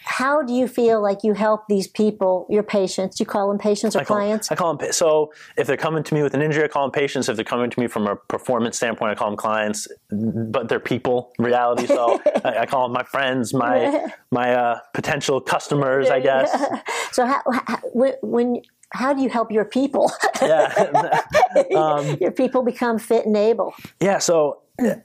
how 0.06 0.40
do 0.40 0.52
you 0.52 0.68
feel 0.68 1.02
like 1.02 1.24
you 1.24 1.34
help 1.34 1.66
these 1.68 1.88
people, 1.88 2.46
your 2.48 2.62
patients? 2.62 3.18
You 3.18 3.26
call 3.26 3.48
them 3.48 3.58
patients 3.58 3.96
or 3.96 4.00
I 4.00 4.04
call, 4.04 4.16
clients? 4.18 4.52
I 4.52 4.54
call 4.54 4.76
them 4.76 4.92
so. 4.92 5.32
If 5.56 5.66
they're 5.66 5.76
coming 5.76 6.04
to 6.04 6.14
me 6.14 6.22
with 6.22 6.32
an 6.32 6.42
injury, 6.42 6.62
I 6.62 6.68
call 6.68 6.84
them 6.84 6.92
patients. 6.92 7.28
If 7.28 7.34
they're 7.34 7.44
coming 7.44 7.70
to 7.70 7.80
me 7.80 7.88
from 7.88 8.06
a 8.06 8.14
performance 8.14 8.76
standpoint, 8.76 9.10
I 9.10 9.14
call 9.16 9.30
them 9.30 9.36
clients. 9.36 9.88
But 10.10 10.68
they're 10.68 10.78
people, 10.78 11.32
reality. 11.40 11.88
So 11.88 12.22
I, 12.44 12.58
I, 12.58 12.66
call 12.66 12.84
them 12.84 12.92
my 12.92 13.02
friends, 13.02 13.52
my 13.52 14.06
my 14.30 14.54
uh, 14.54 14.78
potential 14.94 15.40
customers, 15.40 16.08
I 16.08 16.20
guess. 16.20 16.56
So 17.12 17.24
how, 17.24 17.40
how, 17.66 17.78
when 18.20 18.60
how 18.90 19.14
do 19.14 19.22
you 19.22 19.30
help 19.30 19.50
your 19.50 19.64
people? 19.64 20.12
yeah, 20.42 20.90
um, 21.74 22.16
your 22.20 22.30
people 22.30 22.62
become 22.62 22.98
fit 22.98 23.24
and 23.24 23.36
able. 23.36 23.74
Yeah. 24.00 24.18
So 24.18 24.60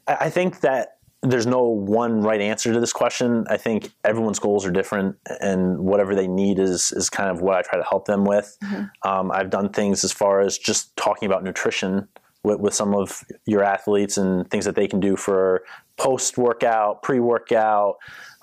I 0.08 0.30
think 0.30 0.60
that 0.60 0.98
there's 1.24 1.46
no 1.46 1.64
one 1.64 2.22
right 2.22 2.42
answer 2.42 2.74
to 2.74 2.80
this 2.80 2.94
question. 2.94 3.46
I 3.50 3.58
think 3.58 3.92
everyone's 4.04 4.40
goals 4.40 4.66
are 4.66 4.72
different, 4.72 5.18
and 5.40 5.80
whatever 5.80 6.16
they 6.16 6.28
need 6.28 6.58
is 6.58 6.92
is 6.92 7.10
kind 7.10 7.30
of 7.30 7.42
what 7.42 7.56
I 7.56 7.62
try 7.62 7.78
to 7.78 7.86
help 7.88 8.06
them 8.06 8.26
with. 8.26 8.58
Mm-hmm. 8.64 9.10
Um, 9.10 9.32
I've 9.32 9.50
done 9.50 9.70
things 9.70 10.04
as 10.04 10.12
far 10.12 10.42
as 10.42 10.58
just 10.58 10.96
talking 10.98 11.28
about 11.28 11.44
nutrition 11.44 12.08
with, 12.44 12.60
with, 12.60 12.74
some 12.74 12.96
of 12.96 13.24
your 13.46 13.64
athletes 13.64 14.18
and 14.18 14.50
things 14.50 14.66
that 14.66 14.76
they 14.76 14.88
can 14.88 15.00
do 15.00 15.16
for 15.16 15.64
post 15.98 16.40
workout, 16.40 17.04
pre 17.04 17.20
workout. 17.20 17.98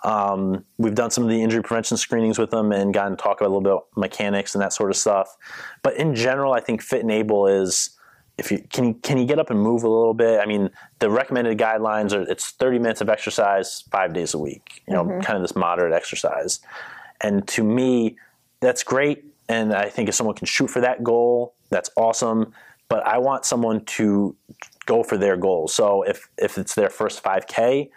Um, 0.05 0.65
we've 0.77 0.95
done 0.95 1.11
some 1.11 1.25
of 1.25 1.31
the 1.31 1.43
injury 1.43 1.63
prevention 1.63 1.97
screenings 1.97 2.39
with 2.39 2.51
them 2.51 2.71
and 2.71 2.95
gotten 2.95 3.17
to 3.17 3.23
talk 3.23 3.41
about 3.41 3.49
a 3.49 3.55
little 3.55 3.79
bit 3.79 3.85
mechanics 3.97 4.55
and 4.55 4.63
that 4.63 4.73
sort 4.73 4.91
of 4.91 4.97
stuff. 4.97 5.37
But 5.83 5.97
in 5.97 6.15
general, 6.15 6.53
I 6.53 6.61
think 6.61 6.81
Fit 6.81 7.01
and 7.01 7.11
Able 7.11 7.49
is 7.49 7.98
if 8.39 8.53
you 8.53 8.65
can 8.73 8.85
you 8.85 8.95
can 8.95 9.19
you 9.19 9.27
get 9.27 9.39
up 9.39 9.51
and 9.51 9.61
move 9.61 9.83
a 9.83 9.89
little 9.89 10.15
bit? 10.15 10.41
I 10.41 10.47
mean, 10.47 10.71
the 11.01 11.11
recommended 11.11 11.59
guidelines 11.59 12.13
are 12.13 12.23
it's 12.23 12.51
30 12.53 12.79
minutes 12.79 13.01
of 13.01 13.09
exercise 13.09 13.83
five 13.91 14.15
days 14.15 14.33
a 14.33 14.39
week. 14.39 14.83
You 14.87 14.95
know, 14.95 15.05
mm-hmm. 15.05 15.21
kind 15.21 15.37
of 15.37 15.43
this 15.43 15.57
moderate 15.57 15.93
exercise. 15.93 16.61
And 17.21 17.47
to 17.49 17.65
me, 17.65 18.17
that's 18.61 18.85
great. 18.85 19.25
And 19.49 19.75
I 19.75 19.89
think 19.89 20.09
if 20.09 20.15
someone 20.15 20.37
can 20.37 20.47
shoot 20.47 20.69
for 20.69 20.81
that 20.81 21.03
goal, 21.03 21.55
that's 21.71 21.91
awesome. 21.97 22.53
But 22.89 23.05
I 23.07 23.19
want 23.19 23.45
someone 23.45 23.85
to 23.85 24.37
go 24.87 25.03
for 25.03 25.19
their 25.19 25.37
goals. 25.37 25.75
So 25.75 26.03
if 26.03 26.29
if 26.39 26.59
it's 26.59 26.77
their 26.77 26.91
first 26.91 27.23
5K 27.23 27.91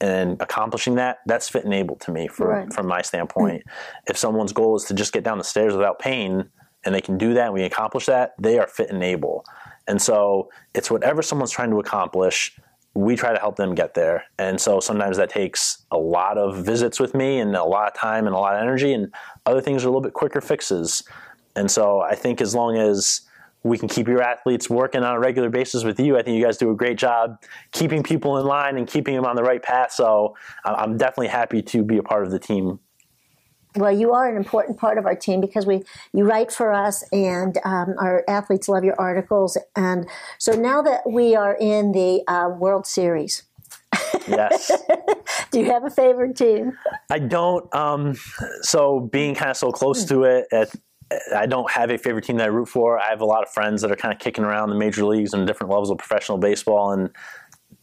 and 0.00 0.40
accomplishing 0.40 0.94
that, 0.96 1.18
that's 1.26 1.50
fit 1.50 1.64
and 1.64 1.74
able 1.74 1.96
to 1.96 2.10
me 2.10 2.28
from 2.28 2.46
right. 2.46 2.72
from 2.72 2.86
my 2.86 3.02
standpoint. 3.02 3.60
Mm-hmm. 3.60 4.10
If 4.10 4.16
someone's 4.16 4.54
goal 4.54 4.74
is 4.76 4.84
to 4.84 4.94
just 4.94 5.12
get 5.12 5.22
down 5.22 5.36
the 5.36 5.44
stairs 5.44 5.74
without 5.74 5.98
pain, 5.98 6.48
and 6.84 6.94
they 6.94 7.00
can 7.00 7.18
do 7.18 7.34
that 7.34 7.46
and 7.46 7.54
we 7.54 7.62
accomplish 7.62 8.06
that, 8.06 8.34
they 8.38 8.58
are 8.58 8.66
fit 8.66 8.90
and 8.90 9.02
able. 9.02 9.44
And 9.92 10.00
so 10.00 10.48
it's 10.72 10.90
whatever 10.90 11.20
someone's 11.20 11.50
trying 11.50 11.68
to 11.68 11.78
accomplish, 11.78 12.56
we 12.94 13.14
try 13.14 13.30
to 13.30 13.38
help 13.38 13.56
them 13.56 13.74
get 13.74 13.92
there. 13.92 14.24
And 14.38 14.58
so 14.58 14.80
sometimes 14.80 15.18
that 15.18 15.28
takes 15.28 15.84
a 15.90 15.98
lot 15.98 16.38
of 16.38 16.64
visits 16.64 16.98
with 16.98 17.14
me 17.14 17.40
and 17.40 17.54
a 17.54 17.62
lot 17.62 17.88
of 17.88 17.94
time 17.94 18.26
and 18.26 18.34
a 18.34 18.38
lot 18.38 18.54
of 18.54 18.62
energy, 18.62 18.94
and 18.94 19.12
other 19.44 19.60
things 19.60 19.84
are 19.84 19.88
a 19.88 19.90
little 19.90 20.00
bit 20.00 20.14
quicker 20.14 20.40
fixes. 20.40 21.02
And 21.56 21.70
so 21.70 22.00
I 22.00 22.14
think 22.14 22.40
as 22.40 22.54
long 22.54 22.78
as 22.78 23.20
we 23.64 23.76
can 23.76 23.86
keep 23.86 24.08
your 24.08 24.22
athletes 24.22 24.70
working 24.70 25.02
on 25.02 25.14
a 25.14 25.20
regular 25.20 25.50
basis 25.50 25.84
with 25.84 26.00
you. 26.00 26.16
I 26.18 26.22
think 26.22 26.38
you 26.38 26.44
guys 26.44 26.56
do 26.56 26.70
a 26.70 26.74
great 26.74 26.96
job 26.96 27.40
keeping 27.70 28.02
people 28.02 28.38
in 28.38 28.46
line 28.46 28.78
and 28.78 28.88
keeping 28.88 29.14
them 29.14 29.26
on 29.26 29.36
the 29.36 29.42
right 29.42 29.62
path. 29.62 29.92
So 29.92 30.34
I'm 30.64 30.96
definitely 30.96 31.28
happy 31.28 31.60
to 31.62 31.84
be 31.84 31.98
a 31.98 32.02
part 32.02 32.24
of 32.24 32.30
the 32.30 32.38
team 32.38 32.80
well, 33.76 33.92
you 33.92 34.12
are 34.12 34.28
an 34.28 34.36
important 34.36 34.78
part 34.78 34.98
of 34.98 35.06
our 35.06 35.14
team 35.14 35.40
because 35.40 35.66
we 35.66 35.82
you 36.12 36.24
write 36.24 36.52
for 36.52 36.72
us, 36.72 37.04
and 37.12 37.58
um, 37.64 37.94
our 37.98 38.24
athletes 38.28 38.68
love 38.68 38.84
your 38.84 38.98
articles. 39.00 39.56
And 39.76 40.08
so 40.38 40.52
now 40.52 40.82
that 40.82 41.02
we 41.08 41.34
are 41.34 41.56
in 41.58 41.92
the 41.92 42.22
uh, 42.28 42.48
World 42.48 42.86
Series, 42.86 43.44
yes. 44.28 44.70
Do 45.50 45.60
you 45.60 45.66
have 45.66 45.84
a 45.84 45.90
favorite 45.90 46.36
team? 46.36 46.78
I 47.10 47.18
don't. 47.18 47.72
Um, 47.74 48.16
so 48.62 49.00
being 49.00 49.34
kind 49.34 49.50
of 49.50 49.56
so 49.56 49.70
close 49.70 50.04
to 50.06 50.24
it, 50.24 50.46
it, 50.50 50.70
I 51.34 51.46
don't 51.46 51.70
have 51.70 51.90
a 51.90 51.98
favorite 51.98 52.24
team 52.24 52.36
that 52.38 52.44
I 52.44 52.48
root 52.48 52.68
for. 52.68 52.98
I 52.98 53.10
have 53.10 53.20
a 53.20 53.26
lot 53.26 53.42
of 53.42 53.50
friends 53.50 53.82
that 53.82 53.90
are 53.90 53.96
kind 53.96 54.14
of 54.14 54.20
kicking 54.20 54.44
around 54.44 54.70
the 54.70 54.76
major 54.76 55.04
leagues 55.04 55.34
and 55.34 55.46
different 55.46 55.70
levels 55.70 55.90
of 55.90 55.98
professional 55.98 56.38
baseball, 56.38 56.92
and 56.92 57.10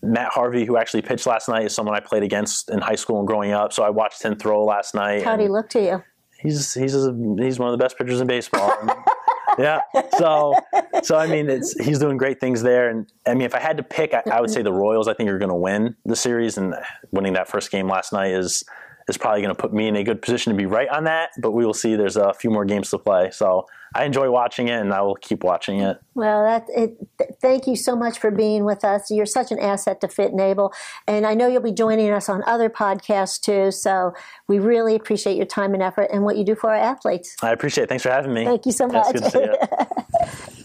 Matt 0.01 0.31
Harvey, 0.31 0.65
who 0.65 0.77
actually 0.77 1.01
pitched 1.01 1.27
last 1.27 1.49
night, 1.49 1.65
is 1.65 1.75
someone 1.75 1.95
I 1.95 1.99
played 1.99 2.23
against 2.23 2.69
in 2.69 2.79
high 2.79 2.95
school 2.95 3.19
and 3.19 3.27
growing 3.27 3.51
up. 3.51 3.73
So 3.73 3.83
I 3.83 3.89
watched 3.89 4.23
him 4.23 4.35
throw 4.35 4.63
last 4.63 4.95
night. 4.95 5.23
How'd 5.23 5.39
he 5.39 5.47
look 5.47 5.69
to 5.71 5.81
you? 5.81 6.03
He's 6.39 6.73
he's 6.73 6.95
a, 6.95 7.13
he's 7.37 7.59
one 7.59 7.71
of 7.71 7.77
the 7.77 7.83
best 7.83 7.97
pitchers 7.97 8.21
in 8.21 8.27
baseball. 8.27 8.73
yeah. 9.59 9.81
So 10.17 10.55
so 11.03 11.17
I 11.17 11.27
mean, 11.27 11.49
it's 11.49 11.77
he's 11.83 11.99
doing 11.99 12.17
great 12.17 12.39
things 12.39 12.61
there. 12.61 12.89
And 12.89 13.11
I 13.27 13.33
mean, 13.33 13.41
if 13.41 13.53
I 13.53 13.59
had 13.59 13.75
to 13.77 13.83
pick, 13.83 14.13
I, 14.13 14.23
I 14.31 14.39
would 14.39 14.49
say 14.49 14.61
the 14.61 14.71
Royals. 14.71 15.07
I 15.09 15.13
think 15.13 15.29
are 15.29 15.37
going 15.37 15.49
to 15.49 15.55
win 15.55 15.95
the 16.05 16.15
series, 16.15 16.57
and 16.57 16.75
winning 17.11 17.33
that 17.33 17.49
first 17.49 17.71
game 17.71 17.87
last 17.89 18.13
night 18.13 18.31
is 18.31 18.63
is 19.09 19.17
probably 19.17 19.41
going 19.41 19.53
to 19.53 19.59
put 19.61 19.73
me 19.73 19.87
in 19.87 19.97
a 19.97 20.03
good 20.03 20.21
position 20.21 20.53
to 20.53 20.57
be 20.57 20.65
right 20.65 20.87
on 20.87 21.03
that. 21.05 21.31
But 21.41 21.51
we 21.51 21.65
will 21.65 21.73
see. 21.73 21.97
There's 21.97 22.15
a 22.15 22.33
few 22.33 22.49
more 22.49 22.63
games 22.63 22.89
to 22.91 22.99
play, 22.99 23.31
so 23.31 23.65
I 23.93 24.05
enjoy 24.05 24.29
watching 24.29 24.67
it, 24.67 24.79
and 24.79 24.93
I 24.93 25.01
will 25.01 25.15
keep 25.15 25.43
watching 25.43 25.81
it. 25.81 25.99
Well, 26.13 26.43
that 26.43 26.65
it, 26.69 26.97
thank 27.41 27.67
you 27.67 27.75
so 27.75 27.95
much 27.95 28.19
for 28.19 28.31
being 28.31 28.65
with 28.65 28.83
us. 28.83 29.09
You're 29.09 29.25
such 29.25 29.51
an 29.51 29.59
asset 29.59 30.01
to 30.01 30.07
Fit 30.07 30.31
and 30.31 30.39
Able, 30.39 30.73
and 31.07 31.25
I 31.25 31.33
know 31.33 31.47
you'll 31.47 31.61
be 31.61 31.71
joining 31.71 32.11
us 32.11 32.29
on 32.29 32.43
other 32.45 32.69
podcasts 32.69 33.39
too. 33.39 33.71
So 33.71 34.13
we 34.47 34.59
really 34.59 34.95
appreciate 34.95 35.37
your 35.37 35.45
time 35.45 35.73
and 35.73 35.81
effort 35.81 36.09
and 36.11 36.23
what 36.23 36.37
you 36.37 36.43
do 36.43 36.55
for 36.55 36.69
our 36.69 36.75
athletes. 36.75 37.35
I 37.41 37.51
appreciate 37.51 37.85
it. 37.85 37.89
Thanks 37.89 38.03
for 38.03 38.11
having 38.11 38.33
me. 38.33 38.45
Thank 38.45 38.65
you 38.65 38.71
so 38.71 38.87
much. 38.87 39.15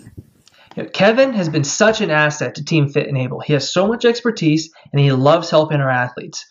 Kevin 0.92 1.32
has 1.34 1.48
been 1.48 1.64
such 1.64 2.00
an 2.00 2.10
asset 2.10 2.56
to 2.56 2.64
Team 2.64 2.88
Fit 2.88 3.06
and 3.06 3.16
Able. 3.16 3.40
He 3.40 3.52
has 3.52 3.72
so 3.72 3.86
much 3.86 4.04
expertise, 4.04 4.70
and 4.92 5.00
he 5.00 5.12
loves 5.12 5.50
helping 5.50 5.80
our 5.80 5.90
athletes. 5.90 6.44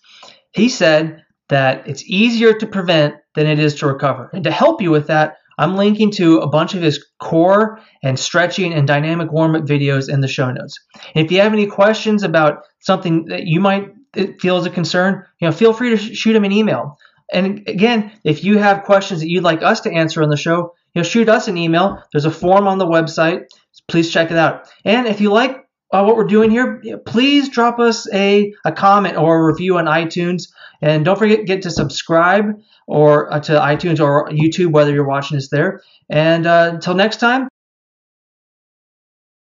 He 0.52 0.70
said 0.70 1.24
that 1.50 1.88
it's 1.88 2.04
easier 2.06 2.54
to 2.54 2.66
prevent 2.66 3.16
than 3.36 3.48
it 3.48 3.60
is 3.60 3.76
to 3.76 3.88
recover. 3.88 4.30
And 4.34 4.44
to 4.44 4.52
help 4.52 4.82
you 4.82 4.92
with 4.92 5.08
that, 5.08 5.38
I'm 5.58 5.76
linking 5.76 6.12
to 6.12 6.40
a 6.40 6.48
bunch 6.48 6.74
of 6.74 6.82
his 6.82 7.06
core 7.20 7.80
and 8.02 8.18
stretching 8.18 8.74
and 8.74 8.88
dynamic 8.88 9.32
warm 9.32 9.56
up 9.56 9.64
videos 9.64 10.12
in 10.12 10.22
the 10.22 10.28
show 10.28 10.52
notes. 10.52 10.80
If 11.16 11.32
you 11.32 11.42
have 11.42 11.54
any 11.54 11.68
questions 11.68 12.24
about 12.24 12.64
something 12.80 13.26
that 13.26 13.46
you 13.46 13.60
might 13.60 13.94
feel 14.40 14.58
is 14.58 14.66
a 14.66 14.70
concern, 14.70 15.24
you 15.40 15.48
know, 15.48 15.52
feel 15.52 15.74
free 15.74 15.92
to 15.92 15.98
shoot 15.98 16.36
him 16.36 16.44
an 16.44 16.52
email. 16.52 16.98
And 17.32 17.68
again, 17.68 18.12
if 18.24 18.44
you 18.44 18.58
have 18.58 18.84
questions 18.84 19.22
that 19.22 19.30
you'd 19.30 19.44
like 19.44 19.64
us 19.64 19.82
to 19.82 19.92
answer 19.92 20.22
on 20.22 20.30
the 20.30 20.38
show, 20.38 20.74
you 20.94 21.02
know, 21.02 21.04
shoot 21.04 21.30
us 21.30 21.48
an 21.48 21.58
email. 21.58 22.04
There's 22.12 22.26
a 22.26 22.32
form 22.32 22.68
on 22.68 22.78
the 22.78 22.86
website. 22.86 23.46
Please 23.88 24.12
check 24.12 24.30
it 24.32 24.38
out. 24.38 24.70
And 24.86 25.08
if 25.08 25.20
you 25.20 25.32
like 25.32 25.63
uh, 25.94 26.04
what 26.04 26.18
we're 26.18 26.24
doing 26.26 26.50
here, 26.50 26.98
please 27.06 27.50
drop 27.50 27.80
us 27.80 28.12
a, 28.12 28.54
a 28.66 28.72
comment 28.72 29.16
or 29.16 29.40
a 29.40 29.46
review 29.46 29.78
on 29.78 29.86
iTunes. 29.86 30.52
And 30.82 31.06
don't 31.06 31.18
forget 31.18 31.46
get 31.46 31.62
to 31.62 31.72
subscribe 31.72 32.60
or 32.88 33.32
uh, 33.32 33.40
to 33.42 33.54
iTunes 33.54 34.04
or 34.04 34.28
YouTube, 34.30 34.72
whether 34.72 34.92
you're 34.92 35.08
watching 35.08 35.38
us 35.38 35.50
there. 35.50 35.82
And 36.10 36.46
uh, 36.48 36.72
until 36.74 36.96
next 36.96 37.18
time, 37.18 37.48